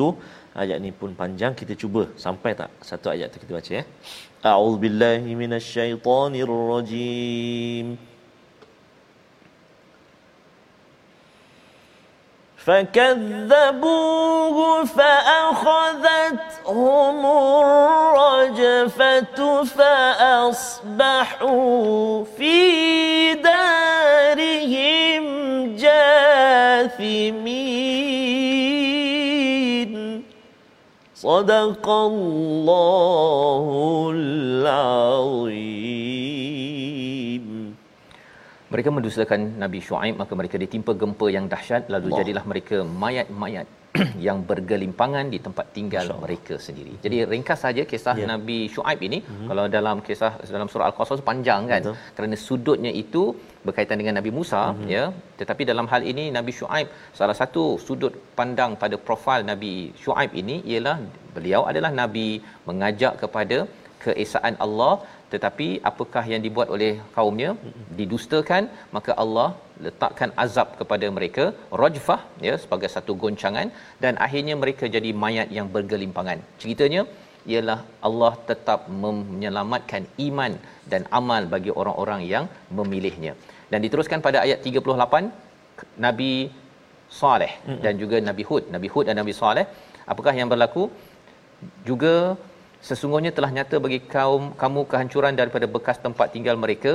Ayat 0.62 0.78
ni 0.84 0.90
pun 1.00 1.10
panjang. 1.22 1.52
Kita 1.62 1.74
cuba 1.82 2.02
sampai 2.26 2.52
tak 2.60 2.70
satu 2.90 3.06
ayat 3.14 3.28
tu 3.32 3.36
kita 3.44 3.52
baca 3.58 3.72
ya. 3.78 3.84
A'udzubillahi 4.52 5.30
minasyaitonirrajim. 5.42 7.86
فكذبوه 12.70 14.58
فأخذتهم 14.84 16.36
الرجفة 17.66 19.38
فأصبحوا 20.54 21.04
في 22.24 23.34
دارهم 23.34 25.24
جاثمين. 25.76 27.50
صدق 31.14 31.88
الله 31.88 33.66
العظيم. 34.14 35.50
Mereka 38.72 38.88
mendustakan 38.96 39.40
Nabi 39.62 39.78
Shu'aib 39.86 40.14
maka 40.22 40.32
mereka 40.40 40.56
ditimpa 40.62 40.92
gempa 41.02 41.26
yang 41.36 41.46
dahsyat 41.52 41.84
lalu 41.94 42.08
Allah. 42.08 42.18
jadilah 42.20 42.44
mereka 42.52 42.76
mayat-mayat 43.02 43.68
yang 44.26 44.38
bergelimpangan 44.50 45.26
di 45.34 45.38
tempat 45.46 45.66
tinggal 45.76 46.06
mereka 46.24 46.54
sendiri. 46.66 46.92
Jadi 47.04 47.16
ringkas 47.32 47.60
saja 47.66 47.82
kisah 47.92 48.14
yeah. 48.20 48.28
Nabi 48.32 48.58
Shu'aib 48.74 49.00
ini 49.08 49.18
mm-hmm. 49.22 49.48
kalau 49.50 49.64
dalam 49.76 49.96
kisah 50.08 50.32
dalam 50.56 50.68
surah 50.72 50.86
Al-Qasas 50.90 51.22
panjang 51.30 51.62
kan 51.72 51.82
Betul. 51.82 51.96
kerana 52.16 52.36
sudutnya 52.46 52.92
itu 53.02 53.22
berkaitan 53.66 53.98
dengan 54.02 54.14
Nabi 54.18 54.30
Musa 54.38 54.62
mm-hmm. 54.70 54.92
ya 54.94 55.04
tetapi 55.40 55.62
dalam 55.70 55.88
hal 55.92 56.04
ini 56.12 56.26
Nabi 56.38 56.54
Shu'aib 56.58 56.88
salah 57.20 57.36
satu 57.40 57.64
sudut 57.86 58.14
pandang 58.38 58.74
pada 58.82 58.98
profil 59.08 59.42
Nabi 59.52 59.74
Shu'aib 60.04 60.32
ini 60.42 60.58
ialah 60.72 60.96
beliau 61.36 61.62
adalah 61.70 61.90
nabi 62.00 62.28
mengajak 62.68 63.14
kepada 63.22 63.58
keesaan 64.04 64.54
Allah 64.66 64.92
tetapi 65.34 65.66
apakah 65.90 66.24
yang 66.32 66.42
dibuat 66.46 66.68
oleh 66.74 66.92
kaumnya? 67.16 67.50
Didustakan 67.98 68.62
maka 68.96 69.12
Allah 69.22 69.48
letakkan 69.84 70.30
azab 70.44 70.68
kepada 70.80 71.06
mereka 71.16 71.44
rajfah 71.82 72.20
ya 72.46 72.54
sebagai 72.62 72.90
satu 72.94 73.14
goncangan. 73.22 73.68
Dan 74.04 74.14
akhirnya 74.26 74.56
mereka 74.62 74.86
jadi 74.96 75.12
mayat 75.24 75.50
yang 75.58 75.68
bergelimpangan. 75.76 76.40
Ceritanya 76.62 77.02
ialah 77.52 77.78
Allah 78.08 78.32
tetap 78.50 78.80
menyelamatkan 79.04 80.02
iman 80.28 80.52
dan 80.92 81.04
amal 81.20 81.42
bagi 81.54 81.72
orang-orang 81.80 82.22
yang 82.32 82.44
memilihnya. 82.78 83.32
Dan 83.72 83.80
diteruskan 83.86 84.20
pada 84.26 84.38
ayat 84.46 84.60
38 84.66 85.30
Nabi 86.06 86.32
Saleh 87.20 87.52
dan 87.84 87.94
juga 88.02 88.16
Nabi 88.28 88.44
Hud. 88.48 88.64
Nabi 88.74 88.88
Hud 88.92 89.04
dan 89.08 89.16
Nabi 89.22 89.34
Saleh 89.40 89.64
apakah 90.12 90.34
yang 90.40 90.50
berlaku? 90.52 90.84
Juga 91.88 92.12
sesungguhnya 92.88 93.32
telah 93.36 93.50
nyata 93.56 93.76
bagi 93.84 94.00
kaum 94.14 94.52
kamu 94.62 94.80
kehancuran 94.90 95.34
daripada 95.40 95.66
bekas 95.68 95.98
tempat 96.06 96.32
tinggal 96.34 96.56
mereka. 96.64 96.92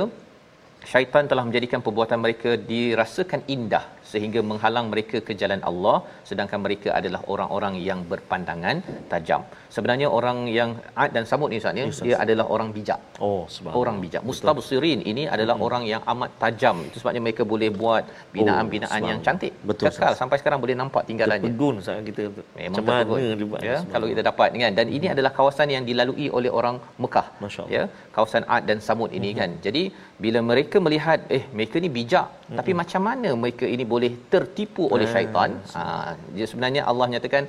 Syaitan 0.86 1.26
telah 1.26 1.42
menjadikan 1.42 1.82
perbuatan 1.82 2.18
mereka 2.22 2.54
dirasakan 2.54 3.42
indah 3.50 3.95
sehingga 4.12 4.40
menghalang 4.50 4.86
mereka 4.92 5.18
ke 5.26 5.32
jalan 5.42 5.60
Allah 5.70 5.96
sedangkan 6.28 6.60
mereka 6.66 6.88
adalah 6.98 7.20
orang-orang 7.32 7.74
yang 7.88 8.00
berpandangan 8.10 8.76
tajam. 9.12 9.42
Sebenarnya 9.74 10.08
orang 10.18 10.38
yang 10.58 10.70
Ad 11.02 11.10
dan 11.16 11.24
Samud 11.30 11.50
ni 11.52 11.58
Ustaz 11.62 11.80
ya, 11.80 11.86
dia 12.06 12.16
adalah 12.24 12.44
orang 12.54 12.68
bijak. 12.76 13.00
Oh, 13.26 13.42
Orang 13.80 13.96
bijak. 14.04 14.22
Mustabsirin 14.28 15.00
ini 15.12 15.24
adalah 15.34 15.56
hmm. 15.58 15.66
orang 15.66 15.82
yang 15.92 16.02
amat 16.12 16.30
tajam. 16.42 16.76
Itu 16.88 16.96
sebabnya 17.00 17.22
mereka 17.26 17.42
boleh 17.52 17.68
buat 17.80 18.04
binaan-binaan 18.36 19.00
oh, 19.04 19.08
yang 19.10 19.20
cantik. 19.26 19.52
Betul. 19.70 19.86
Kekal 19.88 20.12
sahas. 20.12 20.20
sampai 20.20 20.36
sekarang 20.40 20.60
boleh 20.64 20.76
nampak 20.82 21.02
tinggalannya. 21.10 21.48
Terpegun 21.48 21.76
sangat 21.86 22.04
kita. 22.10 22.22
Memang 22.60 22.76
Macam 22.76 22.84
mana 22.90 23.36
dibuat 23.42 23.60
ya, 23.70 23.78
kalau 23.94 24.06
kita 24.12 24.22
dapat 24.30 24.48
kan 24.64 24.74
dan 24.78 24.86
ini 24.96 25.06
adalah 25.14 25.32
kawasan 25.38 25.68
yang 25.74 25.84
dilalui 25.88 26.26
oleh 26.38 26.50
orang 26.58 26.76
Mekah. 27.02 27.26
Ya, 27.76 27.82
kawasan 28.16 28.44
Ad 28.54 28.64
dan 28.70 28.78
Samud 28.86 29.10
ini 29.18 29.30
hmm. 29.32 29.38
kan. 29.40 29.50
Jadi 29.66 29.82
bila 30.24 30.40
mereka 30.50 30.76
melihat 30.86 31.20
eh 31.36 31.44
mereka 31.56 31.76
ni 31.84 31.88
bijak 31.96 32.26
hmm. 32.32 32.56
tapi 32.58 32.72
macam 32.80 33.02
mana 33.08 33.30
mereka 33.42 33.64
ini 33.74 33.84
boleh 33.84 33.95
tertipu 34.32 34.84
oleh 34.94 35.08
syaitan 35.14 35.50
ha 35.76 35.84
dia 36.36 36.46
sebenarnya 36.50 36.82
Allah 36.90 37.06
nyatakan 37.14 37.44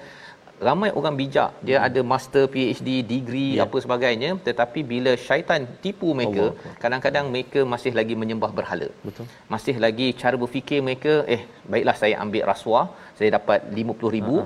ramai 0.67 0.89
orang 0.99 1.15
bijak 1.21 1.49
dia 1.67 1.77
hmm. 1.77 1.87
ada 1.87 2.01
master 2.11 2.43
PhD 2.53 2.89
degree 3.11 3.51
yeah. 3.55 3.65
apa 3.65 3.77
sebagainya 3.85 4.29
tetapi 4.47 4.79
bila 4.91 5.11
syaitan 5.25 5.61
tipu 5.83 6.09
mereka 6.19 6.45
Allah. 6.45 6.77
kadang-kadang 6.83 7.25
mereka 7.33 7.59
masih 7.73 7.91
lagi 7.99 8.15
menyembah 8.21 8.51
berhala 8.59 8.87
betul 9.07 9.27
masih 9.53 9.75
lagi 9.85 10.07
cara 10.21 10.35
berfikir 10.43 10.79
mereka 10.87 11.13
eh 11.35 11.41
baiklah 11.73 11.95
saya 12.01 12.15
ambil 12.25 12.45
rasuah 12.51 12.85
saya 13.19 13.29
dapat 13.37 13.69
50000 13.81 14.23
uh-huh. 14.23 14.43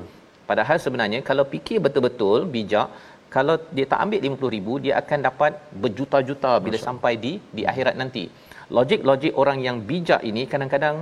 padahal 0.50 0.78
sebenarnya 0.86 1.22
kalau 1.30 1.46
fikir 1.54 1.80
betul-betul 1.88 2.40
bijak 2.58 2.90
kalau 3.36 3.56
dia 3.76 3.86
tak 3.92 4.00
ambil 4.04 4.20
50000 4.30 4.84
dia 4.86 4.94
akan 5.02 5.20
dapat 5.30 5.52
berjuta-juta 5.84 6.54
bila 6.66 6.78
Masya. 6.78 6.88
sampai 6.88 7.14
di 7.26 7.34
di 7.58 7.64
akhirat 7.72 7.96
nanti 8.02 8.26
logik-logik 8.78 9.34
orang 9.42 9.60
yang 9.68 9.78
bijak 9.90 10.22
ini 10.30 10.44
kadang-kadang 10.52 10.98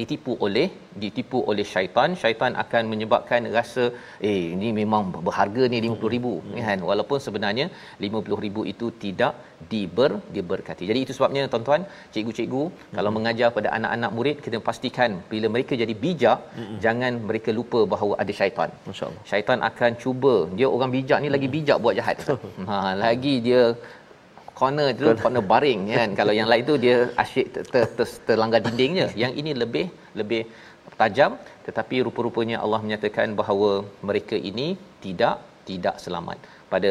ditipu 0.00 0.32
oleh 0.46 0.66
ditipu 1.02 1.38
oleh 1.50 1.64
syaitan 1.72 2.10
syaitan 2.22 2.52
akan 2.62 2.82
menyebabkan 2.92 3.48
rasa 3.56 3.84
eh 4.30 4.42
ini 4.54 4.68
memang 4.80 5.02
berharga 5.26 5.64
ni 5.72 5.78
50000 5.86 6.32
hmm. 6.32 6.64
kan? 6.68 6.78
Walaupun 6.90 7.18
sebenarnya 7.26 7.66
50000 8.06 8.72
itu 8.72 8.86
tidak 9.04 9.32
diber 9.72 10.10
diberkati. 10.36 10.84
Jadi 10.90 11.00
itu 11.04 11.12
sebabnya 11.18 11.42
tuan-tuan 11.52 11.82
cikgu-cikgu 12.14 12.64
hmm. 12.68 12.94
kalau 12.96 13.10
mengajar 13.16 13.48
pada 13.56 13.68
anak-anak 13.78 14.10
murid 14.18 14.36
kita 14.46 14.60
pastikan 14.68 15.10
bila 15.32 15.48
mereka 15.54 15.72
jadi 15.82 15.94
bijak 16.04 16.38
hmm. 16.58 16.76
jangan 16.86 17.12
mereka 17.30 17.52
lupa 17.58 17.82
bahawa 17.94 18.14
ada 18.24 18.32
syaitan. 18.40 18.70
Masyaallah 18.90 19.24
syaitan 19.30 19.60
akan 19.70 19.92
cuba. 20.04 20.34
Dia 20.58 20.68
orang 20.76 20.92
bijak 20.96 21.20
ni 21.24 21.30
lagi 21.36 21.50
bijak 21.56 21.80
buat 21.84 21.96
jahat. 22.00 22.18
Ha 22.68 22.76
lagi 23.04 23.34
dia 23.46 23.62
corner 24.60 24.88
tu 25.00 25.06
corner. 25.24 25.44
baring 25.52 25.80
kan? 25.96 26.10
Kalau 26.20 26.34
yang 26.38 26.48
lain 26.52 26.64
tu 26.70 26.76
dia 26.84 26.96
asyik 27.22 27.46
ter, 27.54 27.64
ter, 27.72 27.84
ter, 27.96 28.08
terlanggar 28.28 28.60
dindingnya 28.66 29.06
yang 29.22 29.32
ini 29.40 29.52
lebih 29.62 29.86
lebih 30.20 30.42
tajam 31.00 31.32
tetapi 31.66 31.96
rupa-rupanya 32.06 32.56
Allah 32.64 32.80
menyatakan 32.86 33.28
bahawa 33.40 33.70
mereka 34.08 34.36
ini 34.50 34.68
tidak 35.04 35.36
tidak 35.68 35.96
selamat. 36.04 36.38
Pada 36.72 36.90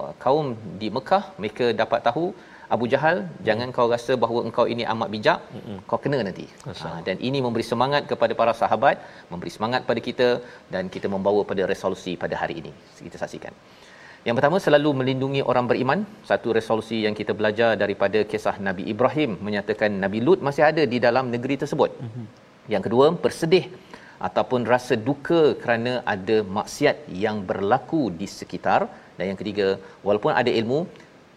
uh, 0.00 0.12
kaum 0.24 0.46
di 0.80 0.88
Mekah 0.96 1.24
mereka 1.40 1.66
dapat 1.82 2.00
tahu 2.08 2.26
Abu 2.74 2.86
Jahal 2.92 3.18
jangan 3.46 3.68
kau 3.76 3.86
rasa 3.92 4.12
bahawa 4.22 4.40
engkau 4.48 4.64
ini 4.72 4.84
amat 4.92 5.08
bijak 5.14 5.40
Mm-mm. 5.56 5.78
kau 5.90 6.00
kena 6.04 6.18
nanti. 6.26 6.46
Ha, 6.68 6.88
dan 7.06 7.16
ini 7.28 7.38
memberi 7.44 7.64
semangat 7.72 8.02
kepada 8.10 8.32
para 8.40 8.52
sahabat 8.62 8.96
memberi 9.32 9.52
semangat 9.56 9.82
pada 9.90 10.00
kita 10.08 10.28
dan 10.74 10.92
kita 10.94 11.08
membawa 11.14 11.42
pada 11.50 11.64
resolusi 11.72 12.14
pada 12.24 12.36
hari 12.42 12.56
ini. 12.62 12.72
Kita 13.06 13.18
saksikan 13.22 13.54
yang 14.28 14.36
pertama 14.38 14.58
selalu 14.64 14.90
melindungi 15.00 15.40
orang 15.50 15.66
beriman. 15.70 16.00
Satu 16.30 16.48
resolusi 16.56 16.96
yang 17.04 17.14
kita 17.20 17.32
belajar 17.38 17.70
daripada 17.82 18.18
kisah 18.30 18.56
Nabi 18.66 18.82
Ibrahim 18.92 19.30
menyatakan 19.46 19.90
Nabi 20.04 20.18
Lut 20.26 20.40
masih 20.48 20.64
ada 20.70 20.82
di 20.92 20.98
dalam 21.06 21.24
negeri 21.34 21.56
tersebut. 21.62 21.90
Mm-hmm. 22.04 22.26
Yang 22.74 22.82
kedua, 22.86 23.06
bersedih 23.24 23.64
ataupun 24.28 24.60
rasa 24.72 24.94
duka 25.08 25.42
kerana 25.62 25.92
ada 26.14 26.36
maksiat 26.58 26.96
yang 27.24 27.38
berlaku 27.50 28.02
di 28.20 28.28
sekitar. 28.38 28.80
Dan 29.16 29.24
yang 29.30 29.38
ketiga, 29.40 29.68
walaupun 30.06 30.32
ada 30.40 30.52
ilmu, 30.60 30.80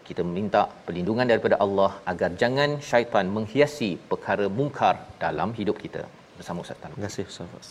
kita 0.08 0.22
minta 0.36 0.62
perlindungan 0.86 1.26
daripada 1.32 1.56
Allah 1.64 1.92
agar 2.12 2.30
jangan 2.42 2.70
syaitan 2.90 3.26
menghiasi 3.36 3.90
perkara 4.10 4.48
mungkar 4.58 4.94
dalam 5.24 5.52
hidup 5.60 5.78
kita. 5.84 6.04
bersama 6.38 6.60
Ustaz 6.64 6.76
Talib. 6.80 6.94
Terima 6.96 7.08
kasih 7.08 7.24
Ustaz 7.28 7.48
Fas. 7.52 7.68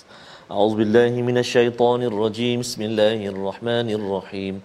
A'udzubillahi 0.50 1.18
minasyaitonirrajim. 1.28 2.58
Bismillahirrahmanirrahim. 2.66 4.62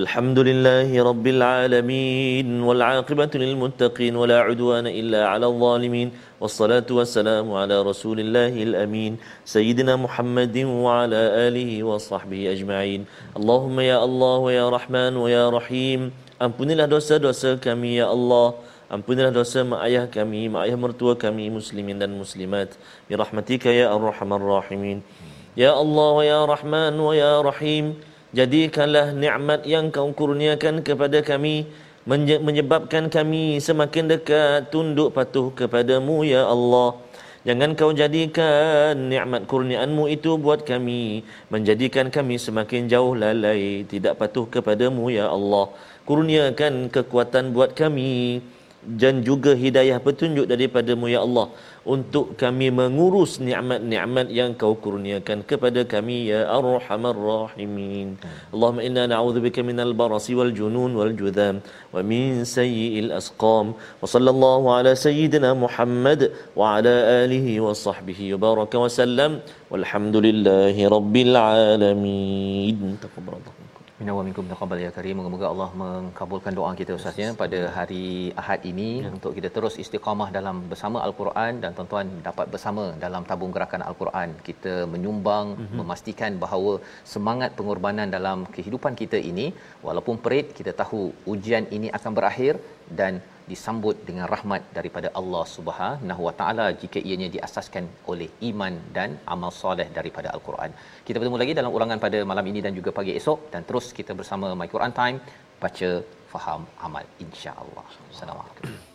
Alhamdulillahi 0.00 1.00
rabbil 1.10 1.42
alamin 1.42 2.48
wal 2.68 2.82
'aqibatu 2.82 3.40
lil 3.42 3.56
muttaqin 3.56 4.12
wala 4.14 4.44
'udwana 4.44 4.90
illa 4.92 5.20
'alal 5.32 5.56
zalimin. 5.56 6.10
والصلاة 6.38 6.86
والسلام 6.86 7.50
على 7.50 7.82
رسول 7.82 8.22
الله 8.22 8.54
الأمين 8.62 9.18
سيدنا 9.42 9.98
محمد 9.98 10.56
وعلى 10.86 11.20
آله 11.50 11.82
وصحبه 11.82 12.54
أجمعين 12.54 13.00
اللهم 13.34 13.76
يا 13.80 13.98
الله 14.06 14.36
ويا 14.46 14.70
رحمن 14.70 15.12
ويا 15.18 15.50
رحيم 15.50 16.14
Ampunilah 16.38 16.86
dosa-dosa 16.86 17.58
kami 17.58 17.98
ya 17.98 18.06
Allah 18.06 18.54
Ampunilah 18.88 19.28
dosa 19.28 19.68
mak 19.68 19.84
ayah 19.84 20.08
kami, 20.08 20.48
mak 20.48 20.64
ayah 20.64 20.80
mertua 20.80 21.12
kami, 21.12 21.52
muslimin 21.52 22.00
dan 22.00 22.16
muslimat. 22.16 22.72
Birahmatika 23.04 23.68
ya 23.68 23.92
arhamar 23.92 24.40
rahimin. 24.40 25.04
Ya 25.52 25.76
Allah 25.76 26.08
wa 26.16 26.24
ya 26.24 26.40
Rahman 26.48 26.94
wa 26.96 27.12
ya 27.12 27.44
Rahim, 27.44 27.98
jadikanlah 28.32 29.12
nikmat 29.12 29.66
yang 29.68 29.92
kau 29.92 30.08
kurniakan 30.14 30.86
kepada 30.86 31.20
kami 31.20 31.66
menyebabkan 32.08 33.12
kami 33.12 33.60
semakin 33.60 34.08
dekat 34.08 34.72
tunduk 34.72 35.12
patuh 35.12 35.52
kepadamu 35.52 36.24
ya 36.24 36.48
Allah. 36.48 36.96
Jangan 37.44 37.76
kau 37.76 37.92
jadikan 37.92 38.96
nikmat 39.12 39.44
kurniaanmu 39.44 40.08
itu 40.08 40.40
buat 40.40 40.64
kami 40.64 41.28
menjadikan 41.52 42.08
kami 42.08 42.40
semakin 42.40 42.88
jauh 42.88 43.12
lalai 43.12 43.84
tidak 43.84 44.16
patuh 44.16 44.48
kepadamu 44.48 45.12
ya 45.12 45.28
Allah. 45.28 45.74
Kurniakan 46.08 46.88
kekuatan 46.88 47.52
buat 47.52 47.76
kami 47.76 48.40
dan 48.82 49.26
juga 49.26 49.52
hidayah 49.58 49.98
petunjuk 49.98 50.46
daripadamu 50.46 51.10
ya 51.10 51.20
Allah 51.26 51.50
untuk 51.94 52.36
kami 52.42 52.68
mengurus 52.78 53.32
nikmat-nikmat 53.42 54.28
yang 54.38 54.52
kau 54.60 54.76
kurniakan 54.84 55.42
kepada 55.50 55.82
kami 55.82 56.30
ya 56.30 56.46
arhamar 56.46 57.16
rahimin. 57.16 58.20
Allahumma 58.54 58.84
inna 58.88 59.04
na'udzubika 59.12 59.64
minal 59.64 59.96
barasi 60.00 60.36
wal 60.38 60.52
junun 60.58 60.94
wal 61.00 61.14
judham 61.20 61.64
wa 61.94 62.00
min 62.04 62.44
sayyi'il 62.56 63.10
asqam. 63.20 63.74
Wa 63.74 64.06
sallallahu 64.14 64.68
ala 64.78 64.92
sayyidina 65.06 65.56
Muhammad 65.64 66.30
wa 66.54 66.78
ala 66.78 67.24
alihi 67.24 67.58
wa 67.66 67.72
sahbihi 67.72 68.36
wa 68.36 68.38
baraka 68.46 68.76
wa 68.84 68.90
sallam. 69.00 69.40
Walhamdulillahi 69.72 70.90
rabbil 70.96 71.34
alamin. 71.34 73.00
Taqabbalallahu 73.00 73.57
Minna 74.00 74.12
wa 74.16 74.22
minkum 74.26 74.44
taqabbal 74.50 74.80
ya 74.82 74.90
karim. 74.96 75.14
Moga-moga 75.18 75.46
Allah 75.52 75.70
mengabulkan 75.80 76.52
doa 76.58 76.68
kita 76.80 76.92
Ustaz 76.98 77.16
ya 77.22 77.28
pada 77.40 77.60
hari 77.76 78.04
Ahad 78.40 78.60
ini 78.70 78.90
ya. 79.04 79.10
untuk 79.16 79.32
kita 79.36 79.48
terus 79.56 79.74
istiqamah 79.82 80.28
dalam 80.36 80.56
bersama 80.72 80.98
Al-Quran 81.06 81.58
dan 81.62 81.70
tuan-tuan 81.76 82.06
dapat 82.28 82.46
bersama 82.52 82.84
dalam 83.04 83.24
tabung 83.30 83.52
gerakan 83.56 83.82
Al-Quran. 83.88 84.36
Kita 84.48 84.74
menyumbang 84.92 85.46
mm-hmm. 85.54 85.78
memastikan 85.80 86.38
bahawa 86.44 86.74
semangat 87.14 87.58
pengorbanan 87.58 88.14
dalam 88.16 88.46
kehidupan 88.56 88.94
kita 89.02 89.20
ini 89.30 89.48
walaupun 89.88 90.22
perit 90.26 90.54
kita 90.60 90.74
tahu 90.82 91.02
ujian 91.34 91.66
ini 91.78 91.90
akan 91.98 92.14
berakhir 92.20 92.54
dan 93.00 93.14
disambut 93.50 93.96
dengan 94.08 94.26
rahmat 94.34 94.62
daripada 94.78 95.08
Allah 95.20 95.44
Subhanahu 95.56 96.22
Wa 96.28 96.34
Taala 96.40 96.66
jika 96.82 96.98
ianya 97.08 97.28
diasaskan 97.36 97.86
oleh 98.12 98.28
iman 98.50 98.74
dan 98.98 99.16
amal 99.34 99.52
soleh 99.62 99.88
daripada 99.98 100.30
al-Quran. 100.36 100.72
Kita 101.06 101.16
bertemu 101.20 101.40
lagi 101.42 101.54
dalam 101.60 101.72
ulangan 101.78 102.00
pada 102.06 102.20
malam 102.32 102.48
ini 102.52 102.62
dan 102.66 102.74
juga 102.80 102.92
pagi 102.98 103.14
esok 103.20 103.40
dan 103.54 103.62
terus 103.70 103.88
kita 104.00 104.14
bersama 104.20 104.48
My 104.60 104.68
Quran 104.74 104.94
Time 105.00 105.18
baca 105.64 105.90
faham 106.34 106.62
amal 106.88 107.04
insya-Allah. 107.26 107.88
Assalamualaikum. 108.12 108.87